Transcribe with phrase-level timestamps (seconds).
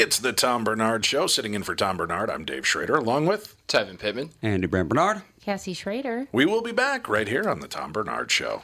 [0.00, 1.26] It's the Tom Barnard Show.
[1.26, 4.30] Sitting in for Tom Barnard, I'm Dave Schrader, along with Tevin Pittman.
[4.40, 5.24] Andy Brent Barnard.
[5.42, 6.26] Cassie Schrader.
[6.32, 8.62] We will be back right here on the Tom Barnard Show.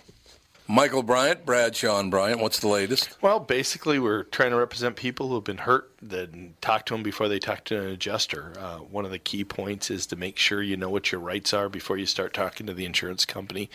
[0.67, 3.19] Michael Bryant, Bradshaw and Bryant, what's the latest?
[3.21, 7.03] Well, basically, we're trying to represent people who have been hurt, then talk to them
[7.03, 8.55] before they talk to an adjuster.
[8.59, 11.53] Uh, one of the key points is to make sure you know what your rights
[11.53, 13.68] are before you start talking to the insurance company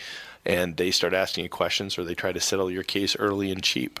[0.44, 3.62] and they start asking you questions or they try to settle your case early and
[3.62, 4.00] cheap.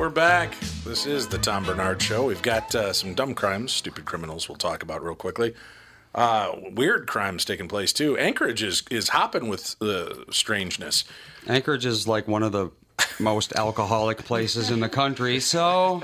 [0.00, 0.58] we're back.
[0.82, 2.24] This is the Tom Barnard Show.
[2.24, 5.54] We've got uh, some dumb crimes, stupid criminals we'll talk about real quickly.
[6.14, 8.16] Uh, weird crimes taking place, too.
[8.16, 11.04] Anchorage is, is hopping with uh, strangeness.
[11.46, 12.70] Anchorage is like one of the
[13.20, 16.02] most alcoholic places in the country, so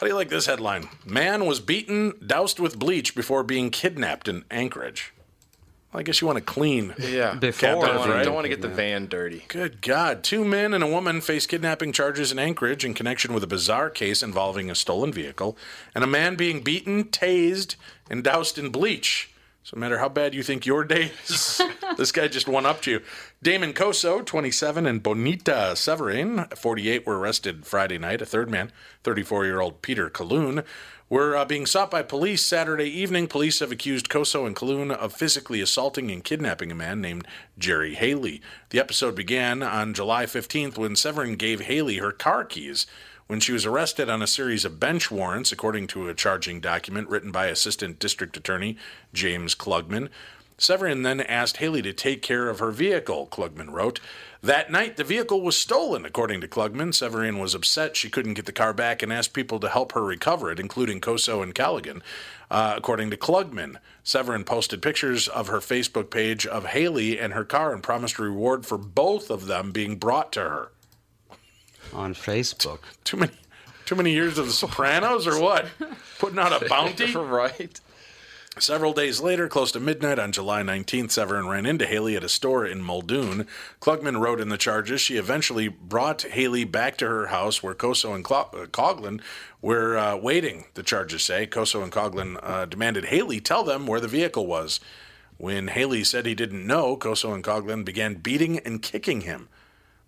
[0.00, 0.88] How do you like this headline?
[1.06, 5.12] Man was beaten, doused with bleach before being kidnapped in Anchorage.
[5.92, 6.94] Well, I guess you want to clean.
[6.98, 7.34] Yeah.
[7.34, 8.24] Before, don't want, right?
[8.24, 9.44] don't want to get the van dirty.
[9.48, 10.22] Good God.
[10.22, 13.90] Two men and a woman face kidnapping charges in Anchorage in connection with a bizarre
[13.90, 15.56] case involving a stolen vehicle
[15.94, 17.74] and a man being beaten, tased,
[18.08, 19.30] and doused in bleach.
[19.64, 21.60] So, no matter how bad you think your day is,
[21.96, 23.02] this guy just went up to you.
[23.42, 28.22] Damon Coso, 27, and Bonita Severin, 48, were arrested Friday night.
[28.22, 28.72] A third man,
[29.04, 30.64] 34 year old Peter Kaloon,
[31.10, 33.26] were uh, being sought by police Saturday evening.
[33.26, 37.26] Police have accused Coso and Kaloon of physically assaulting and kidnapping a man named
[37.58, 38.40] Jerry Haley.
[38.70, 42.86] The episode began on July 15th when Severin gave Haley her car keys
[43.26, 47.08] when she was arrested on a series of bench warrants, according to a charging document
[47.08, 48.76] written by Assistant District Attorney
[49.12, 50.08] James Klugman.
[50.58, 53.98] Severin then asked Haley to take care of her vehicle, Klugman wrote.
[54.42, 56.94] That night, the vehicle was stolen, according to Klugman.
[56.94, 60.02] Severin was upset she couldn't get the car back and asked people to help her
[60.02, 62.02] recover it, including Koso and Callaghan.
[62.50, 67.44] Uh, according to Klugman, Severin posted pictures of her Facebook page of Haley and her
[67.44, 70.72] car and promised a reward for both of them being brought to her.
[71.92, 72.80] on Facebook.
[73.04, 73.32] Too many,
[73.84, 75.66] too many years of The Sopranos, or what?
[76.18, 77.12] Putting out a bounty.
[77.14, 77.78] right.
[78.58, 82.28] Several days later, close to midnight on July 19th, Severin ran into Haley at a
[82.28, 83.46] store in Muldoon.
[83.80, 88.12] Klugman wrote in the charges she eventually brought Haley back to her house where Koso
[88.12, 89.20] and uh, Coughlin
[89.62, 91.46] were uh, waiting, the charges say.
[91.46, 94.80] Koso and Coughlin uh, demanded Haley tell them where the vehicle was.
[95.38, 99.48] When Haley said he didn't know, Koso and Coughlin began beating and kicking him.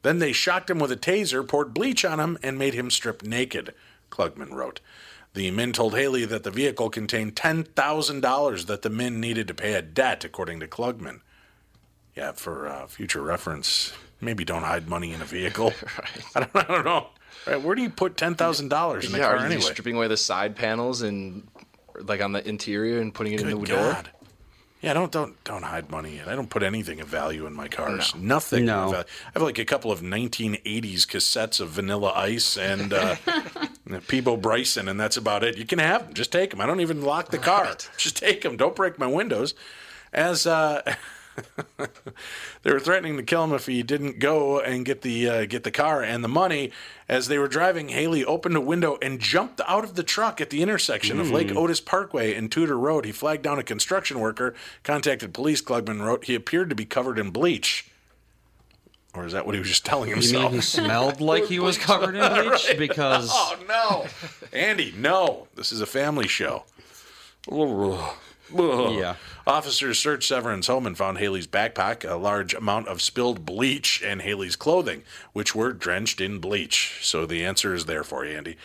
[0.02, 3.22] Then they shocked him with a taser, poured bleach on him, and made him strip
[3.22, 3.72] naked,
[4.10, 4.80] Klugman wrote.
[5.34, 9.74] The men told Haley that the vehicle contained $10,000 that the men needed to pay
[9.74, 11.20] a debt, according to Klugman.
[12.14, 15.72] Yeah, for uh, future reference, maybe don't hide money in a vehicle.
[16.34, 17.06] I, don't, I don't know.
[17.46, 19.62] Right, where do you put ten thousand dollars in the yeah, car are you anyway?
[19.62, 21.48] stripping away the side panels and
[21.98, 23.92] like on the interior and putting it in Good the door?
[23.92, 24.10] God.
[24.82, 26.20] Yeah, don't don't don't hide money.
[26.24, 28.14] I don't put anything of value in my cars.
[28.14, 28.66] Nothing.
[28.66, 28.84] No.
[28.84, 29.06] Of value.
[29.28, 33.16] I have like a couple of 1980s cassettes of Vanilla Ice and uh,
[34.00, 35.56] Peabo Bryson, and that's about it.
[35.56, 36.14] You can have them.
[36.14, 36.60] Just take them.
[36.60, 37.76] I don't even lock the car.
[37.96, 38.56] Just take them.
[38.56, 39.54] Don't break my windows.
[40.12, 40.82] As uh,
[42.62, 45.64] they were threatening to kill him if he didn't go and get the uh, get
[45.64, 46.70] the car and the money.
[47.08, 50.50] As they were driving, Haley opened a window and jumped out of the truck at
[50.50, 53.04] the intersection of Lake Otis Parkway and Tudor Road.
[53.04, 55.60] He flagged down a construction worker, contacted police.
[55.60, 57.91] Klugman wrote he appeared to be covered in bleach.
[59.14, 60.52] Or is that what he was just telling You mean himself?
[60.52, 62.78] he smelled like he was covered in bleach?
[62.78, 64.06] Because Oh no,
[64.58, 65.48] Andy, no!
[65.54, 66.64] This is a family show.
[68.54, 69.16] Yeah.
[69.46, 74.20] Officers searched Severin's home and found Haley's backpack, a large amount of spilled bleach, and
[74.20, 76.98] Haley's clothing, which were drenched in bleach.
[77.00, 78.56] So the answer is there for you, Andy.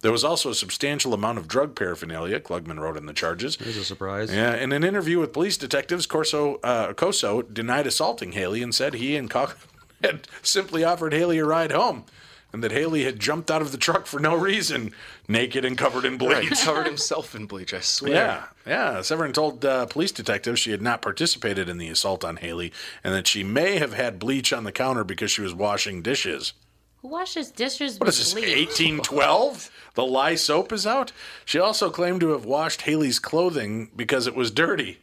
[0.00, 3.56] There was also a substantial amount of drug paraphernalia, Klugman wrote in the charges.
[3.56, 4.32] There's a surprise.
[4.32, 8.94] Yeah, in an interview with police detectives, Corso uh, Coso denied assaulting Haley and said
[8.94, 9.58] he and Cock
[10.02, 12.04] had simply offered Haley a ride home,
[12.52, 14.92] and that Haley had jumped out of the truck for no reason,
[15.28, 16.32] naked and covered in bleach.
[16.32, 17.72] Right, he covered himself in bleach.
[17.72, 18.12] I swear.
[18.12, 19.00] Yeah, yeah.
[19.02, 22.72] Severin told uh, police detectives she had not participated in the assault on Haley
[23.02, 26.52] and that she may have had bleach on the counter because she was washing dishes.
[27.00, 28.68] Who washes dishes What with is this, bleach?
[28.68, 29.70] 1812?
[29.94, 31.12] The lye soap is out?
[31.44, 34.98] She also claimed to have washed Haley's clothing because it was dirty.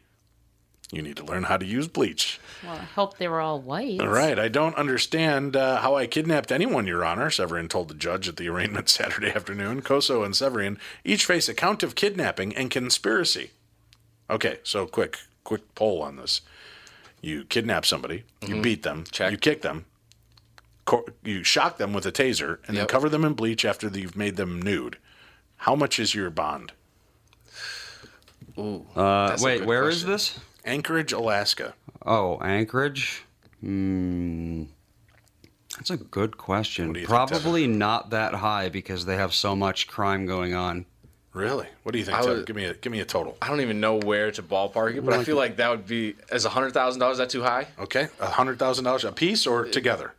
[0.91, 2.39] You need to learn how to use bleach.
[2.63, 4.01] Well, I hope they were all white.
[4.01, 4.39] All right.
[4.39, 8.37] I don't understand uh, how I kidnapped anyone, Your Honor, Severin told the judge at
[8.37, 9.81] the arraignment Saturday afternoon.
[9.81, 13.51] Koso and Severin each face a count of kidnapping and conspiracy.
[14.31, 16.41] Okay, so quick, quick poll on this.
[17.21, 19.31] You kidnap somebody, you beat them, Check.
[19.31, 19.85] you kick them,
[20.85, 24.15] co- you shock them with a taser, and then cover them in bleach after you've
[24.15, 24.97] made them nude.
[25.57, 26.71] How much is your bond?
[28.57, 28.85] Ooh.
[28.95, 30.09] Uh, wait, good where is question.
[30.11, 30.39] this?
[30.65, 31.73] Anchorage, Alaska.
[32.05, 33.23] Oh, Anchorage.
[33.61, 34.63] Hmm.
[35.75, 36.87] That's a good question.
[36.87, 40.53] What do you think, Probably not that high because they have so much crime going
[40.53, 40.85] on.
[41.31, 41.67] Really?
[41.83, 42.17] What do you think?
[42.17, 43.37] I would- give me a give me a total.
[43.41, 46.15] I don't even know where to ballpark it, but I feel like that would be
[46.31, 47.19] as a hundred thousand dollars.
[47.19, 47.67] That too high?
[47.77, 50.13] Okay, a hundred thousand dollars a piece or together?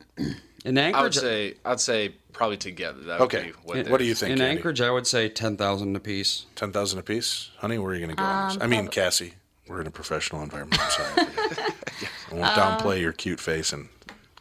[0.64, 3.00] In Anchorage, I would Anchorage, say I'd say probably together.
[3.02, 3.46] That would Okay.
[3.48, 4.32] be what, What do you think?
[4.32, 4.56] in Andy?
[4.58, 6.46] Anchorage, I would say ten thousand apiece.
[6.54, 7.76] Ten thousand apiece, honey.
[7.78, 8.22] Where are you going to go?
[8.22, 8.58] on this?
[8.62, 9.34] I mean, Cassie.
[9.70, 10.82] We're in a professional environment.
[10.82, 11.12] I'm sorry.
[12.32, 13.88] I won't downplay your cute face and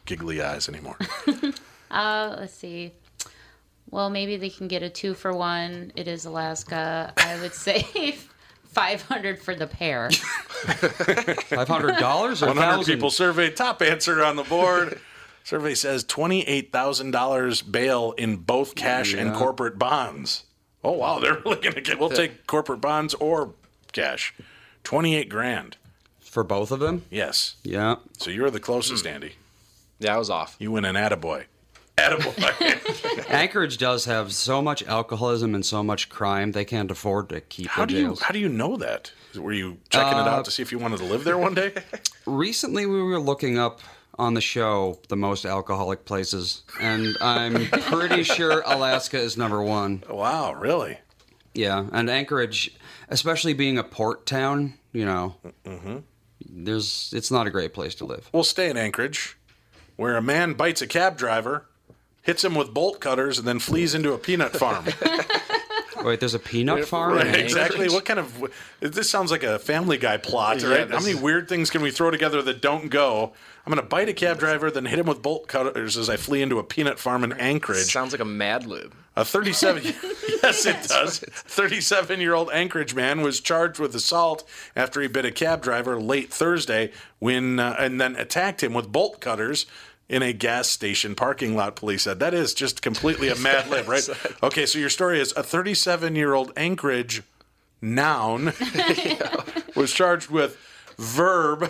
[0.04, 0.96] giggly eyes anymore.
[1.92, 2.92] Uh, let's see.
[3.90, 5.90] Well, maybe they can get a two for one.
[5.96, 7.12] It is Alaska.
[7.16, 8.16] I would say
[8.68, 10.08] 500 for the pair.
[10.12, 12.94] Five hundred dollars or One hundred thousand?
[12.94, 13.56] people surveyed.
[13.56, 15.00] Top answer on the board.
[15.42, 19.36] Survey says twenty-eight thousand dollars bail in both cash and Yeah.
[19.36, 20.44] corporate bonds.
[20.84, 21.98] Oh wow, they're really going to get.
[21.98, 23.54] We'll take corporate bonds or
[23.90, 24.32] cash.
[24.84, 25.76] Twenty-eight grand.
[26.20, 27.04] for both of them.
[27.10, 27.56] Yes.
[27.64, 27.96] Yeah.
[28.18, 29.32] So you're the closest, Andy.
[29.98, 30.56] Yeah, I was off.
[30.60, 31.44] You win an attaboy.
[31.98, 33.28] Attaboy.
[33.30, 37.66] Anchorage does have so much alcoholism and so much crime they can't afford to keep
[37.68, 39.12] how the do you how do you know that?
[39.36, 41.54] Were you checking it Uh, out to see if you wanted to live there one
[41.54, 41.72] day?
[42.26, 43.80] Recently, we were looking up
[44.18, 50.02] on the show the most alcoholic places, and I'm pretty sure Alaska is number one.
[50.08, 50.98] wow, really?
[51.54, 52.72] Yeah, and Anchorage,
[53.10, 55.98] especially being a port town, you know, Mm-hmm.
[56.48, 58.28] there's it's not a great place to live.
[58.32, 59.36] We'll stay in Anchorage,
[59.96, 61.66] where a man bites a cab driver,
[62.22, 64.86] hits him with bolt cutters, and then flees into a peanut farm.
[66.04, 67.14] Wait, there's a peanut farm.
[67.14, 67.88] Right, exactly.
[67.88, 70.90] What kind of this sounds like a Family Guy plot, Yeah, right?
[70.90, 73.32] How many is- weird things can we throw together that don't go?
[73.66, 76.16] I'm going to bite a cab driver, then hit him with bolt cutters as I
[76.16, 77.92] flee into a peanut farm in Anchorage.
[77.92, 78.94] Sounds like a Mad Lib.
[79.16, 79.82] A 37
[80.42, 81.20] Yes, it does.
[81.20, 86.90] 37-year-old Anchorage man was charged with assault after he bit a cab driver late Thursday
[87.18, 89.66] when uh, and then attacked him with bolt cutters
[90.10, 92.18] in a gas station parking lot police said.
[92.18, 94.06] That is just completely a mad lib, right?
[94.42, 97.22] Okay, so your story is a 37-year-old Anchorage
[97.80, 98.52] noun
[99.76, 100.58] was charged with
[100.98, 101.60] verb.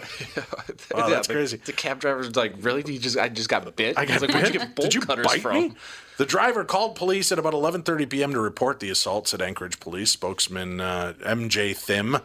[0.92, 1.58] Wow, that's the- crazy.
[1.58, 2.82] The cab driver's like, really?
[2.82, 3.98] He just, I just got bit.
[3.98, 4.34] I got like, bit.
[4.42, 5.54] Where'd you get bolt Did you cutters bite from?
[5.54, 5.72] me?
[6.16, 8.32] The driver called police at about 11:30 p.m.
[8.32, 12.18] to report the assault, said Anchorage Police spokesman uh, MJ Thim.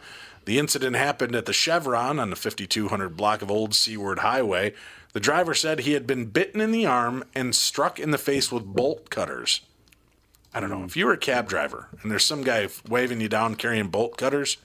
[0.45, 4.73] The incident happened at the Chevron on the 5200 block of Old Seward Highway.
[5.15, 8.51] The driver said he had been bitten in the arm and struck in the face
[8.51, 9.61] with bolt cutters.
[10.53, 10.83] I don't know.
[10.83, 14.17] If you were a cab driver and there's some guy waving you down carrying bolt
[14.17, 14.57] cutters,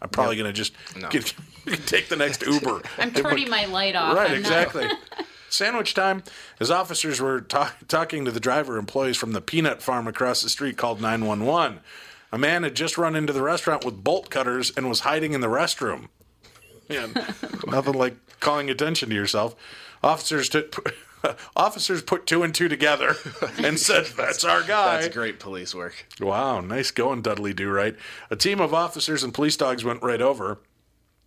[0.00, 1.10] I'm probably going to just No.
[1.10, 1.34] get,
[1.86, 2.80] take the next Uber.
[2.96, 4.16] I'm turning my light off.
[4.16, 4.88] Right, I'm exactly.
[5.50, 6.22] Sandwich time.
[6.58, 10.48] As officers were ta- talking to the driver, employees from the peanut farm across the
[10.48, 11.80] street called 911.
[12.32, 15.42] A man had just run into the restaurant with bolt cutters and was hiding in
[15.42, 16.08] the restroom.
[16.88, 17.08] Yeah,
[17.66, 19.54] nothing like calling attention to yourself.
[20.02, 20.94] Officers took.
[21.56, 23.16] Officers put two and two together
[23.58, 26.06] and said, "That's our guy." That's great police work.
[26.20, 27.96] Wow, nice going, Dudley Do Right.
[28.30, 30.60] A team of officers and police dogs went right over.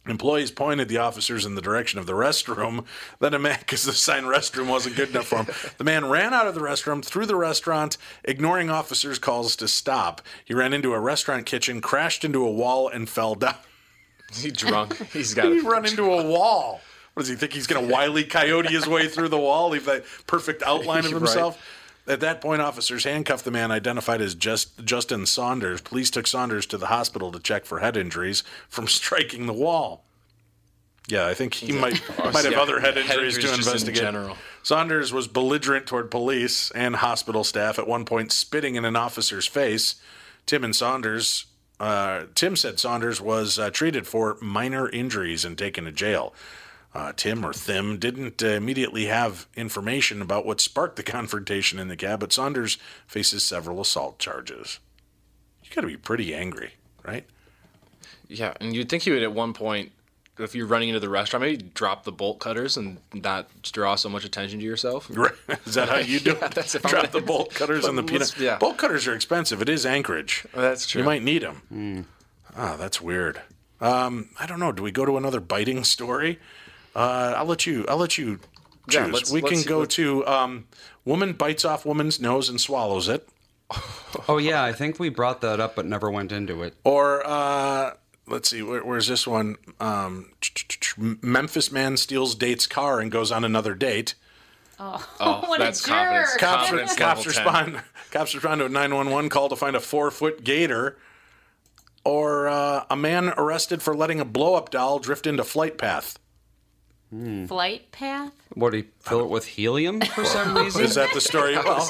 [0.08, 2.86] Employees pointed the officers in the direction of the restroom.
[3.20, 5.48] Then a man, because the sign restroom wasn't good enough for him,
[5.78, 10.22] the man ran out of the restroom, through the restaurant, ignoring officers' calls to stop.
[10.44, 13.58] He ran into a restaurant kitchen, crashed into a wall, and fell down.
[14.32, 14.98] Is He drunk.
[15.12, 15.52] He's got.
[15.52, 16.82] He run into a wall.
[17.14, 17.54] What does he think?
[17.54, 21.06] He's going to wily coyote his way through the wall, leave that perfect outline of
[21.12, 21.18] Right.
[21.20, 21.62] himself?
[22.08, 25.82] At that point, officers handcuffed the man identified as just Justin Saunders.
[25.82, 30.04] Police took Saunders to the hospital to check for head injuries from striking the wall.
[31.08, 32.02] Yeah, I think he might
[32.34, 34.02] might have Yeah, other head head injuries, injuries to in investigate.
[34.02, 34.38] general.
[34.64, 39.46] Saunders was belligerent toward police and hospital staff at one point, spitting in an officer's
[39.48, 39.96] face.
[40.46, 41.46] Tim and Saunders.
[41.80, 46.34] Uh, Tim said Saunders was uh, treated for minor injuries and taken to jail.
[46.94, 51.88] Uh, Tim or Thim didn't uh, immediately have information about what sparked the confrontation in
[51.88, 54.80] the cab, but Saunders faces several assault charges.
[55.64, 56.74] You got to be pretty angry,
[57.06, 57.26] right?
[58.28, 59.92] Yeah, and you'd think he would at one point,
[60.38, 64.10] if you're running into the restaurant, maybe drop the bolt cutters and not draw so
[64.10, 65.10] much attention to yourself.
[65.16, 65.32] Right.
[65.66, 66.52] Is that how you do Yeah, it?
[66.56, 68.22] that's if I'm Drop gonna- the bolt cutters and the peanut.
[68.22, 68.58] Let's- yeah.
[68.58, 69.62] Bolt cutters are expensive.
[69.62, 70.46] It is Anchorage.
[70.54, 71.00] That's true.
[71.02, 72.06] You might need them.
[72.56, 73.42] Ah, that's weird.
[73.80, 74.72] Um, I don't know.
[74.74, 76.40] Do we go to another biting story?
[76.96, 77.86] Uh, I'll let you.
[77.88, 78.38] I'll let you
[78.90, 78.94] choose.
[78.94, 80.68] Yeah, let's- we let's can see go to um,
[81.06, 83.28] woman bites off woman's nose and swallows it,
[84.28, 86.74] Oh yeah, I think we brought that up, but never went into it.
[86.84, 87.94] or uh,
[88.28, 88.62] let's see.
[88.62, 89.56] Where, where's this one?
[89.80, 90.32] Um,
[90.98, 94.16] Memphis man steals date's car and goes on another date.
[94.80, 95.06] Oh,
[95.48, 96.32] what a that's confidence.
[96.32, 96.40] jerk.
[96.40, 97.46] Cops, Confidence cops level 10.
[97.74, 97.84] respond.
[98.12, 100.98] Cops respond to a 911 call to find a four foot gator,
[102.04, 106.18] or uh, a man arrested for letting a blow up doll drift into flight path.
[107.48, 108.32] Flight path?
[108.54, 110.84] What do you fill it with helium for some reason?
[110.86, 111.56] Is that the story?
[111.56, 111.90] Well,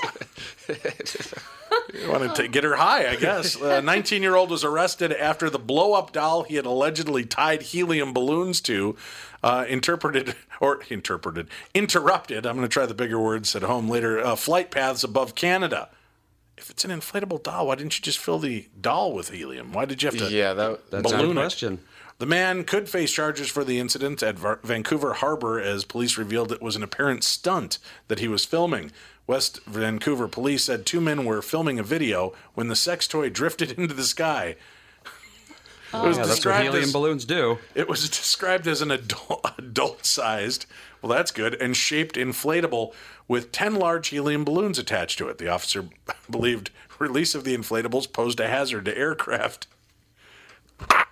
[1.93, 3.55] you want to get her high, I guess.
[3.55, 7.61] A 19 year old was arrested after the blow up doll he had allegedly tied
[7.61, 8.95] helium balloons to.
[9.43, 12.45] Uh, interpreted or interpreted interrupted.
[12.45, 14.19] I'm going to try the bigger words at home later.
[14.23, 15.89] Uh, flight paths above Canada.
[16.57, 19.73] If it's an inflatable doll, why didn't you just fill the doll with helium?
[19.73, 20.29] Why did you have to?
[20.31, 20.91] Yeah, that.
[20.91, 21.79] That's balloon a it.
[22.21, 22.29] Question.
[22.29, 26.51] The man could face charges for the incident at Var- Vancouver Harbor as police revealed
[26.51, 28.91] it was an apparent stunt that he was filming.
[29.27, 33.71] West Vancouver police said two men were filming a video when the sex toy drifted
[33.77, 34.55] into the sky.
[35.93, 36.05] Oh.
[36.05, 37.59] It was Yeah, that's what described helium as- balloons do.
[37.75, 40.65] it was described as an adult, adult-sized,
[41.01, 42.93] well, that's good, and shaped inflatable
[43.27, 45.37] with 10 large helium balloons attached to it.
[45.37, 45.85] The officer
[46.29, 49.67] believed release of the inflatables posed a hazard to aircraft.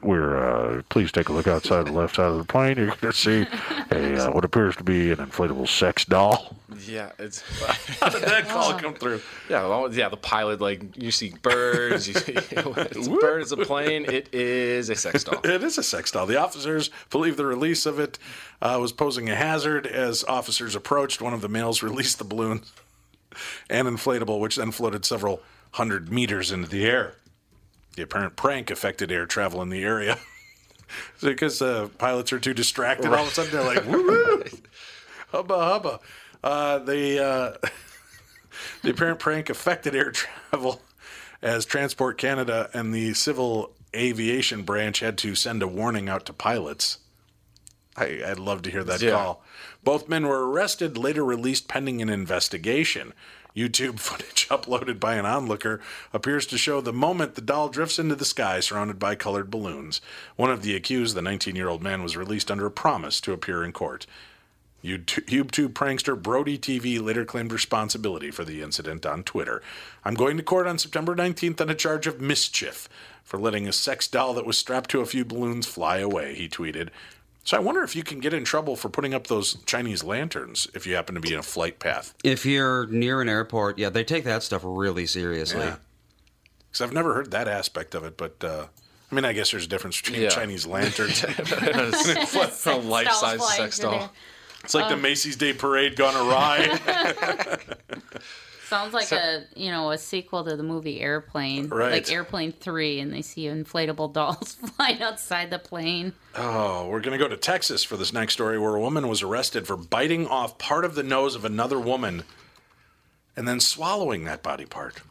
[0.01, 2.77] We're uh, please take a look outside the left side of the plane.
[2.77, 3.45] You're going to see
[3.91, 6.55] a uh, what appears to be an inflatable sex doll.
[6.85, 7.41] Yeah, it's.
[7.99, 9.21] How did that call come through?
[9.49, 10.07] Yeah, well, yeah.
[10.07, 12.07] The pilot, like you see birds.
[12.07, 13.41] You see, it's a bird.
[13.41, 14.05] It's a plane.
[14.05, 15.41] It is a sex doll.
[15.43, 16.25] It is a sex doll.
[16.25, 18.17] The officers believe the release of it
[18.61, 19.85] uh, was posing a hazard.
[19.85, 22.61] As officers approached, one of the males released the balloon
[23.69, 27.15] and inflatable, which then floated several hundred meters into the air.
[27.99, 30.17] The apparent prank affected air travel in the area.
[31.21, 34.43] because uh, pilots are too distracted, all of a sudden they're like, woo woo,
[35.33, 35.99] hubba hubba.
[36.41, 37.67] Uh, the, uh,
[38.83, 40.81] the apparent prank affected air travel
[41.41, 46.31] as Transport Canada and the Civil Aviation Branch had to send a warning out to
[46.31, 46.99] pilots.
[47.97, 49.11] I, I'd love to hear that Yeah.
[49.11, 49.43] call.
[49.83, 53.11] Both men were arrested, later released pending an investigation.
[53.59, 55.81] YouTube footage uploaded by an onlooker
[56.13, 59.99] appears to show the moment the doll drifts into the sky surrounded by colored balloons.
[60.37, 63.33] One of the accused, the 19 year old man, was released under a promise to
[63.33, 64.05] appear in court.
[64.81, 69.61] YouTube prankster Brody TV later claimed responsibility for the incident on Twitter.
[70.05, 72.87] I'm going to court on September 19th on a charge of mischief
[73.23, 76.47] for letting a sex doll that was strapped to a few balloons fly away, he
[76.47, 76.89] tweeted.
[77.49, 80.67] So I wonder if you can get in trouble for putting up those Chinese lanterns
[80.75, 82.13] if you happen to be in a flight path.
[82.23, 85.61] If you're near an airport, yeah, they take that stuff really seriously.
[85.61, 85.77] Yeah.
[86.67, 88.67] Because I've never heard that aspect of it, but uh,
[89.11, 90.29] I mean, I guess there's a difference between Yeah.
[90.29, 91.23] Chinese lanterns.
[91.27, 94.13] and a life-size sex doll.
[94.63, 96.77] It's like the Macy's Day Parade gone awry.
[98.69, 101.91] Sounds like a you know a sequel to the movie Airplane, Right.
[101.91, 106.13] like Airplane Three, and they see inflatable dolls flying outside the plane.
[106.35, 109.21] Oh, we're going to go to Texas for this next story where a woman was
[109.23, 112.23] arrested for biting off part of the nose of another woman
[113.35, 115.01] and then swallowing that body part.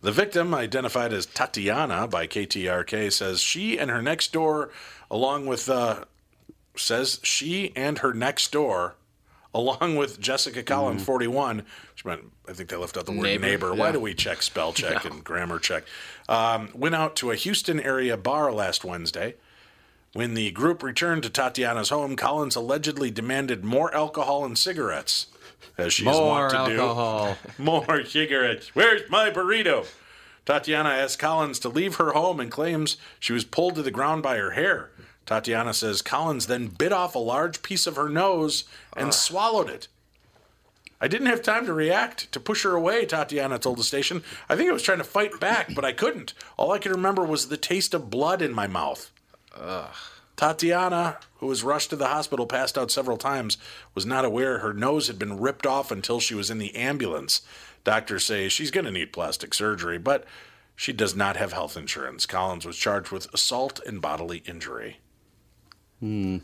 [0.00, 4.70] The victim, identified as Tatiana by KTRK, says she and her next door,
[5.10, 6.04] along with, uh,
[6.76, 8.94] says she and her next door,
[9.54, 11.58] along with Jessica Collin, 41,
[11.92, 13.46] which meant, I think they left out the word neighbor.
[13.46, 15.84] Neighbor, Why do we check spell check and grammar check?
[16.28, 19.34] Um, went out to a Houston area bar last Wednesday.
[20.14, 25.26] When the group returned to Tatiana's home, Collins allegedly demanded more alcohol and cigarettes,
[25.76, 27.36] as she's More wont to alcohol.
[27.56, 27.62] do.
[27.62, 28.74] More cigarettes.
[28.74, 29.86] Where's my burrito?
[30.46, 34.22] Tatiana asked Collins to leave her home and claims she was pulled to the ground
[34.22, 34.90] by her hair.
[35.28, 38.64] Tatiana says Collins then bit off a large piece of her nose
[38.96, 39.86] and swallowed it.
[41.02, 44.22] I didn't have time to react, to push her away, Tatiana told the station.
[44.48, 46.32] I think I was trying to fight back, but I couldn't.
[46.56, 49.10] All I could remember was the taste of blood in my mouth.
[49.54, 49.94] Ugh.
[50.36, 53.58] Tatiana, who was rushed to the hospital, passed out several times,
[53.94, 57.42] was not aware her nose had been ripped off until she was in the ambulance.
[57.84, 60.24] Doctors say she's going to need plastic surgery, but
[60.74, 62.24] she does not have health insurance.
[62.24, 65.00] Collins was charged with assault and bodily injury.
[66.00, 66.38] Hmm.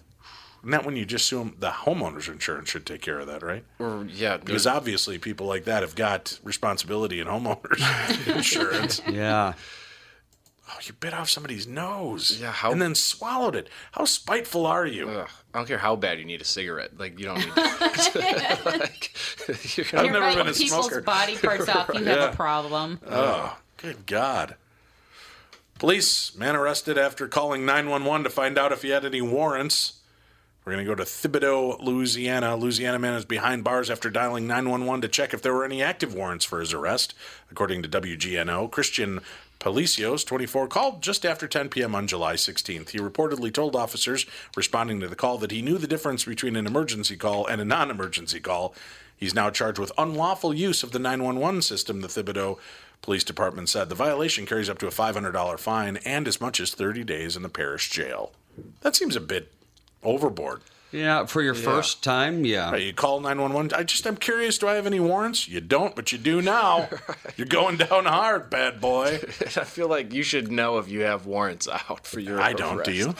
[0.62, 3.64] And that when you just assume the homeowner's insurance should take care of that, right?
[3.78, 9.02] Or yeah, Because obviously people like that have got responsibility in homeowners insurance.
[9.06, 9.52] Yeah.
[10.70, 12.38] Oh, you bit off somebody's nose.
[12.40, 13.68] Yeah, how- And then swallowed it.
[13.92, 15.10] How spiteful are you?
[15.10, 16.98] Ugh, I don't care how bad you need a cigarette.
[16.98, 17.54] Like you don't need.
[18.64, 19.12] like,
[19.76, 21.00] you're gonna- I've You're never biting been a people's smoker.
[21.02, 21.90] body parts off.
[21.94, 23.00] You have a problem.
[23.06, 24.56] Oh, good God.
[25.84, 30.00] Police, man arrested after calling 911 to find out if he had any warrants.
[30.64, 32.56] We're going to go to Thibodaux, Louisiana.
[32.56, 36.14] Louisiana man is behind bars after dialing 911 to check if there were any active
[36.14, 37.12] warrants for his arrest.
[37.50, 39.20] According to WGNO, Christian
[39.58, 41.94] Palacios, 24, called just after 10 p.m.
[41.94, 42.88] on July 16th.
[42.88, 44.24] He reportedly told officers
[44.56, 47.64] responding to the call that he knew the difference between an emergency call and a
[47.66, 48.74] non emergency call.
[49.18, 52.58] He's now charged with unlawful use of the 911 system, the Thibodaux
[53.04, 53.90] Police Department said.
[53.90, 57.42] The violation carries up to a $500 fine and as much as 30 days in
[57.42, 58.32] the parish jail.
[58.80, 59.52] That seems a bit
[60.02, 60.62] overboard.
[60.94, 62.70] Yeah, for your first time, yeah.
[62.70, 63.76] Right, you call 911.
[63.76, 65.48] I just, I'm curious, do I have any warrants?
[65.48, 66.88] You don't, but you do now.
[67.36, 69.18] You're going down hard, bad boy.
[69.40, 72.40] I feel like you should know if you have warrants out for your.
[72.40, 73.16] I don't, do you?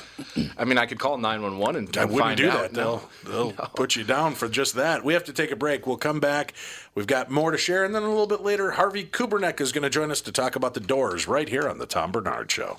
[0.56, 2.72] I mean, I could call 911 and, I wouldn't do out.
[2.72, 2.72] that.
[2.84, 3.02] No.
[3.24, 5.04] They'll, they'll put you down for just that.
[5.04, 5.84] We have to take a break.
[5.84, 6.54] We'll come back.
[6.94, 7.84] We've got more to share.
[7.84, 10.54] And then a little bit later, Harvey Kubernik is going to join us to talk
[10.54, 12.78] about the doors right here on The Tom Barnard Show.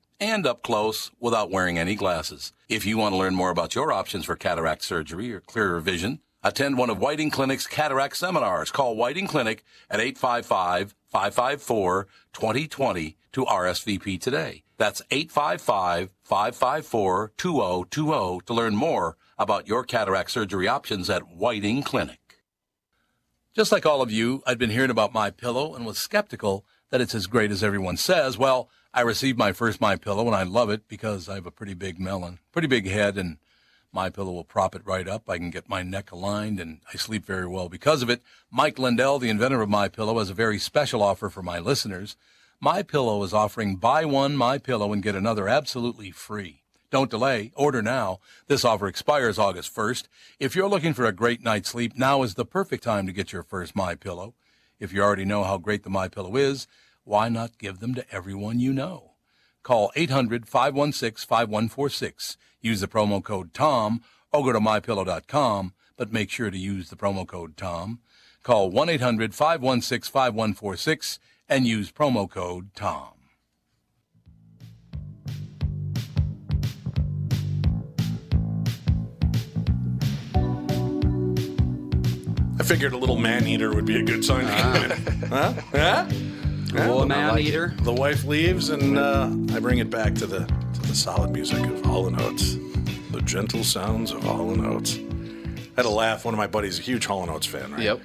[0.21, 2.53] and up close without wearing any glasses.
[2.69, 6.19] If you want to learn more about your options for cataract surgery or clearer vision,
[6.43, 8.71] attend one of Whiting Clinic's cataract seminars.
[8.71, 14.63] Call Whiting Clinic at 855 554 2020 to RSVP today.
[14.77, 22.19] That's 855 554 2020 to learn more about your cataract surgery options at Whiting Clinic.
[23.55, 27.01] Just like all of you, I'd been hearing about my pillow and was skeptical that
[27.01, 28.37] it's as great as everyone says.
[28.37, 31.51] Well, I received my first my pillow and I love it because I have a
[31.51, 33.37] pretty big melon, pretty big head and
[33.93, 35.29] my pillow will prop it right up.
[35.29, 38.21] I can get my neck aligned and I sleep very well because of it.
[38.51, 42.17] Mike Lindell, the inventor of my pillow, has a very special offer for my listeners.
[42.59, 46.61] My pillow is offering buy one my pillow and get another absolutely free.
[46.89, 47.53] Don't delay.
[47.55, 48.19] Order now.
[48.47, 50.09] This offer expires August 1st.
[50.37, 53.31] If you're looking for a great night's sleep, now is the perfect time to get
[53.31, 54.33] your first My Pillow.
[54.77, 56.67] If you already know how great the My Pillow is,
[57.11, 59.15] why not give them to everyone you know?
[59.63, 62.37] Call 800-516-5146.
[62.61, 66.95] Use the promo code TOM or go to mypillow.com, but make sure to use the
[66.95, 67.99] promo code TOM.
[68.43, 71.19] Call 1-800-516-5146
[71.49, 73.09] and use promo code TOM.
[82.57, 84.45] I figured a little man eater would be a good sign.
[85.27, 85.53] huh?
[85.73, 86.05] Huh?
[86.71, 87.73] Little man eater.
[87.81, 91.63] The wife leaves, and uh, I bring it back to the to the solid music
[91.65, 92.55] of Hall and Oates,
[93.11, 94.97] the gentle sounds of Hall and Oates.
[94.97, 96.23] I had a laugh.
[96.23, 97.81] One of my buddies, a huge Hall and Oates fan, right?
[97.81, 98.01] Yep.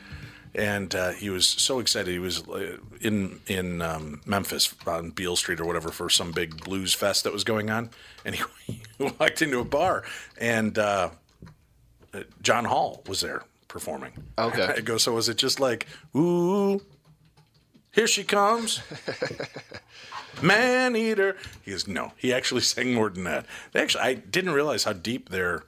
[0.55, 2.11] And uh, he was so excited.
[2.11, 6.65] He was uh, in in um, Memphis on Beale Street or whatever for some big
[6.65, 7.91] blues fest that was going on,
[8.25, 8.43] and he,
[8.99, 10.03] he walked into a bar,
[10.39, 11.11] and uh,
[12.13, 14.13] uh, John Hall was there performing.
[14.39, 14.75] Okay.
[14.79, 16.81] I go, so was it just like, ooh,
[17.97, 18.83] here she comes,
[20.43, 21.37] man eater?
[21.63, 22.13] He goes, no.
[22.19, 23.47] He actually sang more than that.
[23.73, 25.65] They actually, I didn't realize how deep their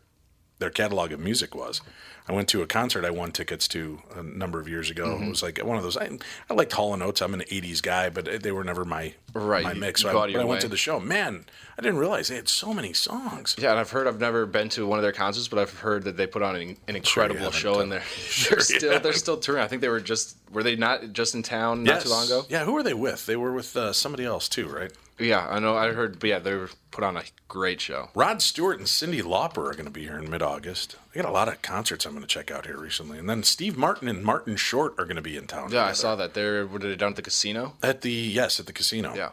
[0.58, 1.80] their catalog of music was.
[2.28, 5.06] I went to a concert I won tickets to a number of years ago.
[5.06, 5.24] Mm-hmm.
[5.24, 5.96] It was like one of those.
[5.96, 6.18] I,
[6.50, 7.22] I liked Hall and Oates.
[7.22, 10.02] I'm an '80s guy, but they were never my Right, my mix.
[10.02, 10.98] So I, I went to the show.
[10.98, 11.44] Man,
[11.78, 13.56] I didn't realize they had so many songs.
[13.58, 16.04] Yeah, and I've heard I've never been to one of their concerts, but I've heard
[16.04, 18.00] that they put on an, an incredible haven't, show in there.
[18.16, 19.62] sure they're still they're still touring.
[19.62, 22.46] I think they were just were they not just in town not too long ago?
[22.48, 23.26] Yeah, who were they with?
[23.26, 24.92] They were with uh, somebody else too, right?
[25.18, 25.76] Yeah, I know.
[25.76, 28.10] I heard, but yeah, they were put on a great show.
[28.14, 30.96] Rod Stewart and Cyndi Lauper are going to be here in mid-August.
[31.12, 33.42] They got a lot of concerts I'm going to check out here recently, and then
[33.42, 35.72] Steve Martin and Martin Short are going to be in town.
[35.72, 36.34] Yeah, I saw that.
[36.34, 37.74] They're were they down at the casino?
[37.82, 39.14] at the yes at the casino.
[39.14, 39.30] Yeah.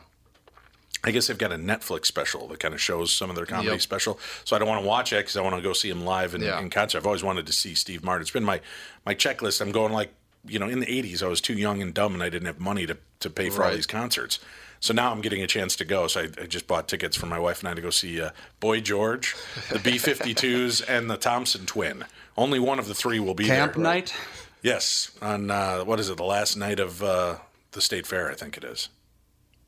[1.03, 3.69] I guess they've got a Netflix special that kind of shows some of their comedy
[3.69, 3.81] Yep.
[3.81, 4.19] special.
[4.43, 6.33] So I don't want to watch it because I want to go see him live
[6.33, 6.59] in, Yeah.
[6.59, 6.97] in concert.
[6.97, 8.23] I've always wanted to see Steve Martin.
[8.23, 8.59] It's been my
[9.05, 9.61] my checklist.
[9.61, 10.11] I'm going like
[10.47, 12.59] you know in the '80s I was too young and dumb and I didn't have
[12.59, 14.39] money to to pay for all these concerts.
[14.85, 16.05] So now I'm getting a chance to go.
[16.05, 18.29] So I, I just bought tickets for my wife and I to go see uh,
[18.59, 19.35] Boy George,
[19.71, 22.05] the B-52s, and the Thompson Twin.
[22.37, 23.81] Only one of the three will be Camp there.
[23.81, 24.13] night.
[24.61, 26.17] Yes, on uh, what is it?
[26.17, 27.37] The last night of uh,
[27.71, 28.89] the state fair, I think it is.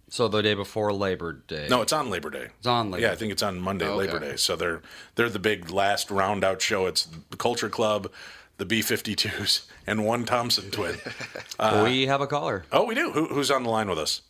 [0.07, 1.65] So the day before Labor Day.
[1.67, 2.49] No, it's on Labor Day.
[2.59, 4.19] It's on Labor Yeah, I think it's on Monday, Oh, Labor.
[4.19, 4.35] Day.
[4.35, 4.83] So they're
[5.15, 6.85] they're the big last round out show.
[6.85, 8.11] It's the Culture Club,
[8.57, 10.97] the B52s, and one Thompson twin.
[11.83, 12.65] we have a caller.
[12.71, 13.11] oh, we do.
[13.11, 14.21] Who, who's on the line with us?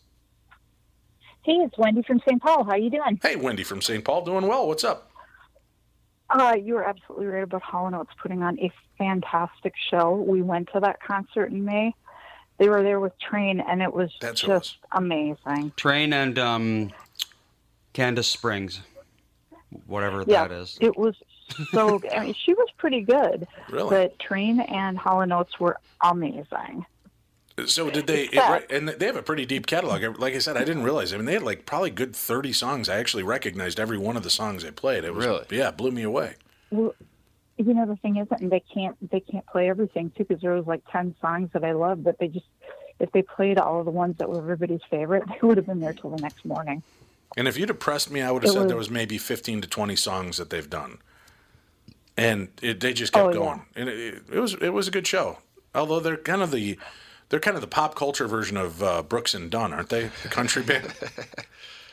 [1.48, 2.42] Hey, it's Wendy from St.
[2.42, 2.66] Paul.
[2.66, 3.22] How are you doing?
[3.24, 4.04] Hey, Wendy from St.
[4.04, 4.68] Paul, doing well.
[4.68, 5.10] What's up?
[6.30, 10.14] Uh, you were absolutely right about Hall & Oates putting on a fantastic show.
[10.28, 11.96] We went to that concert in May.
[12.58, 15.72] They were there with Train, and it was That's who it just amazing.
[15.78, 16.92] Train and um,
[17.94, 18.82] Kandace Springs,
[19.86, 20.78] whatever Yeah, that is.
[20.82, 21.16] it was
[21.72, 22.02] so.
[22.14, 23.90] I mean, she was pretty good, Really?
[23.90, 26.86] but Train and Hall & Oates were amazing.
[27.65, 28.24] So did they?
[28.24, 30.20] It, Except- right, and they have a pretty deep catalog.
[30.20, 31.12] Like I said, I didn't realize.
[31.13, 32.88] I mean, they had like probably good thirty songs.
[32.88, 35.04] I actually recognized every one of the songs they played.
[35.04, 35.46] It was Really?
[35.50, 36.36] yeah, blew me away.
[36.70, 36.93] Well,
[37.58, 40.54] you know the thing is, and they can't they can't play everything too because there
[40.54, 42.46] was like ten songs that I loved, but they just
[43.00, 45.80] if they played all of the ones that were everybody's favorite, they would have been
[45.80, 46.84] there till the next morning.
[47.36, 49.17] And if you'd have pressed me, I would have It said was- there was maybe
[49.17, 51.00] 15 to 20 songs that they've done.
[52.15, 53.46] And it, they just oh, kept Oh, yeah.
[53.48, 53.65] going.
[53.76, 55.39] And it, it was it was a good show.
[55.76, 56.78] Although they're kind of the
[57.30, 60.10] they're kind of the pop culture version of uh, Brooks and Dunn, aren't they?
[60.24, 60.86] The country band.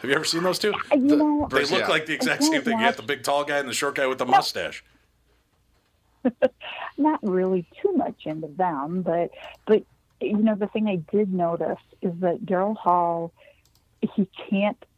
[0.00, 0.72] Have you ever seen those two?
[0.92, 1.88] Uh, You know, They look Yeah.
[1.88, 2.78] like the exact same don't thing.
[2.78, 4.84] You got the big tall guy and the short guy with the mustache.
[6.98, 9.30] not really too much into them, but
[9.66, 9.82] but
[10.20, 13.32] you know the thing I did notice is that Daryl Hall
[14.14, 14.88] he can't that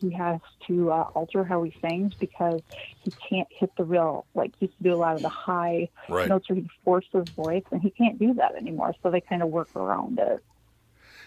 [0.00, 2.60] he has to uh, alter how he sings because
[3.02, 5.88] he can't hit the real like he used to do a lot of the high
[6.08, 6.28] Right.
[6.28, 9.42] notes where he'd force his voice and he can't do that anymore so they kind
[9.42, 10.42] of work around it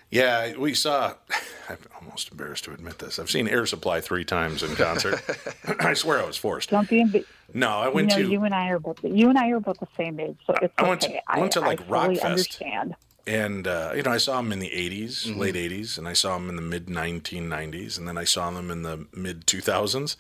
[0.10, 1.14] Yeah, we saw.
[1.70, 3.18] I'm almost embarrassed to admit this.
[3.18, 5.22] I've seen Air Supply three times in concert.
[5.80, 6.70] I swear I was forced.
[6.72, 7.24] don't be in,
[7.54, 8.30] No, I you went know to.
[8.30, 10.54] you and I are about the, you and I are about the same age so
[10.62, 12.24] it's I went to- okay I went to, like, I fully Rockfest.
[12.26, 12.96] understand
[13.28, 15.40] and uh, you know I saw him in the 80s, Mm-hmm.
[15.40, 18.70] late 80s, and I saw him in the mid 1990s, and then I saw them
[18.72, 20.16] in the mid 2000s.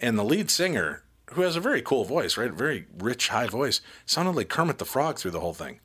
[0.00, 3.80] And the lead singer, who has a very cool voice, right, very rich, high voice,
[4.04, 5.80] sounded like Kermit the Frog through the whole thing.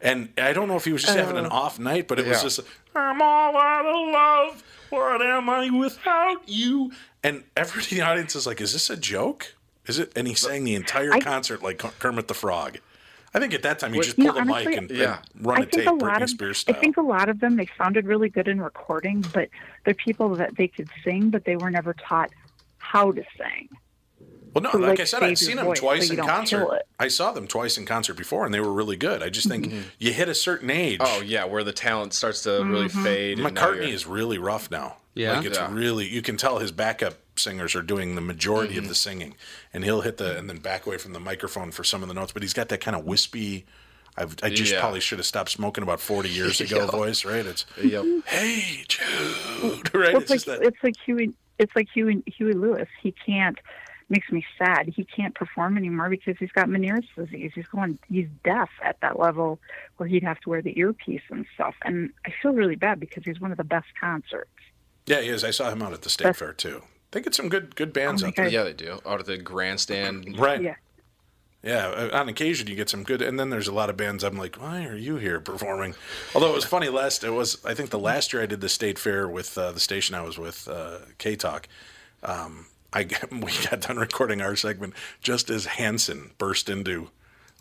[0.00, 2.42] And I don't know if he was just having an off night, but it was
[2.42, 2.60] just
[2.94, 4.12] I'm all out of
[4.52, 4.62] love.
[4.90, 6.92] What am I without you?
[7.24, 9.54] And everybody in the audience is like, "Is this a joke?
[9.86, 12.78] Is it?" And he sang the entire I- concert like Kermit the Frog.
[13.38, 15.18] I think at that time he just You pulled know, a honestly, mic and, Yeah.
[15.34, 17.28] and run I a think tape, a lot Britney of Spears I think a lot
[17.28, 19.48] of them they sounded really good in recording, but
[19.84, 22.30] they're people that they could sing, but they were never taught
[22.78, 23.68] how to sing.
[24.54, 26.66] Well, no, to, like, like, I said, I've seen them twice so in concert.
[26.98, 29.22] I saw them twice in concert before, and they were really good.
[29.22, 30.98] I just think you hit a certain age.
[31.02, 33.04] Oh yeah, where the talent starts to really Mm-hmm.
[33.04, 33.38] fade.
[33.38, 34.96] and McCartney is really rough now.
[35.14, 35.36] Yeah?
[35.36, 35.72] like it's Yeah.
[35.72, 38.84] really you can tell his backup singers are doing the majority Mm-hmm.
[38.84, 39.34] of the singing,
[39.72, 42.14] and he'll hit the and then back away from the microphone for some of the
[42.14, 42.32] notes.
[42.32, 43.64] But he's got that kind of wispy.
[44.16, 44.80] I've, I just Yeah.
[44.80, 46.86] probably should have stopped smoking about forty years ago.
[46.88, 47.46] Voice, right?
[47.46, 48.04] It's Yep.
[48.26, 50.12] hey Jude, right?
[50.12, 50.66] Well, It's it's just like that.
[50.66, 52.88] it's like Huey it's like Huey Huey Lewis.
[53.02, 53.58] He can't
[54.10, 54.88] makes me sad.
[54.88, 57.52] He can't perform anymore because he's got Meniere's disease.
[57.54, 59.60] He's going he's deaf at that level
[59.98, 61.74] where he'd have to wear the earpiece and stuff.
[61.84, 64.50] And I feel really bad because he's one of the best concerts.
[65.06, 65.44] Yeah, he is.
[65.44, 66.82] I saw him out at the state That's- fair too.
[67.10, 68.48] They get some good good bands Oh out there.
[68.48, 69.00] Yeah, they do.
[69.06, 70.38] Out of the grandstand.
[70.38, 70.60] Right.
[70.60, 70.74] Yeah.
[71.60, 74.22] Yeah, uh, on occasion you get some good, and then there's a lot of bands.
[74.22, 75.96] I'm like, why are you here performing?
[76.32, 78.68] Although it was funny last, it was I think the last year I did the
[78.68, 81.66] state fair with uh, the station I was with, uh, K Talk.
[82.22, 87.10] Um, I we got done recording our segment just as Hanson burst into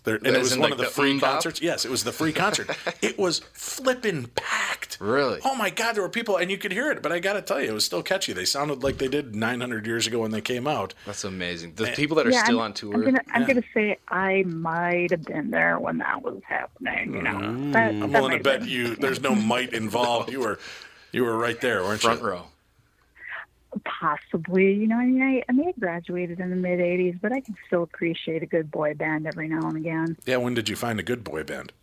[0.07, 1.33] there, and it was one like, of the the free bop?
[1.33, 1.61] concerts.
[1.61, 2.69] Yes, it was the free concert.
[3.01, 4.97] it was flippin' packed.
[4.99, 5.39] Really?
[5.45, 7.03] Oh my God, there were people, and you could hear it.
[7.03, 8.33] But I got to tell you, it was still catchy.
[8.33, 10.93] They sounded like they did 900 years ago when they came out.
[11.05, 11.73] That's amazing.
[11.75, 12.93] The people that are Yeah, still I'm, on tour.
[12.95, 13.47] I'm gonna I'm Yeah.
[13.47, 17.13] gonna say I might have been there when that was happening.
[17.13, 18.03] You know, that, Mm.
[18.03, 20.31] I'm that willing to bet been- you there's no might involved.
[20.31, 20.59] You were
[21.11, 22.27] you were right there, weren't front you?
[22.27, 22.43] row.
[23.83, 24.73] Possibly.
[24.73, 27.41] You know, I mean, I, I may have graduated in the mid '80s, but I
[27.41, 30.17] can still appreciate a good boy band every now and again.
[30.25, 31.73] Yeah, when did you find a good boy band?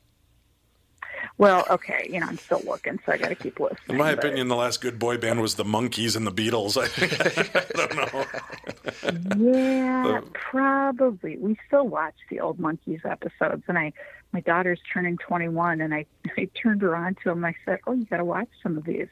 [1.37, 3.78] Well, okay, you know, I'm still looking, so I got to keep listening.
[3.88, 6.76] In my but- opinion, the last good boy band was the Monkees and the Beatles.
[6.78, 6.85] I,
[7.61, 9.50] I don't know.
[9.50, 11.37] Yeah, probably.
[11.38, 13.92] We still watch the old Monkees episodes, and I,
[14.33, 17.44] my daughter's turning 21, and I, I turned her on to them.
[17.44, 19.09] I said, "Oh, you got to watch some of these."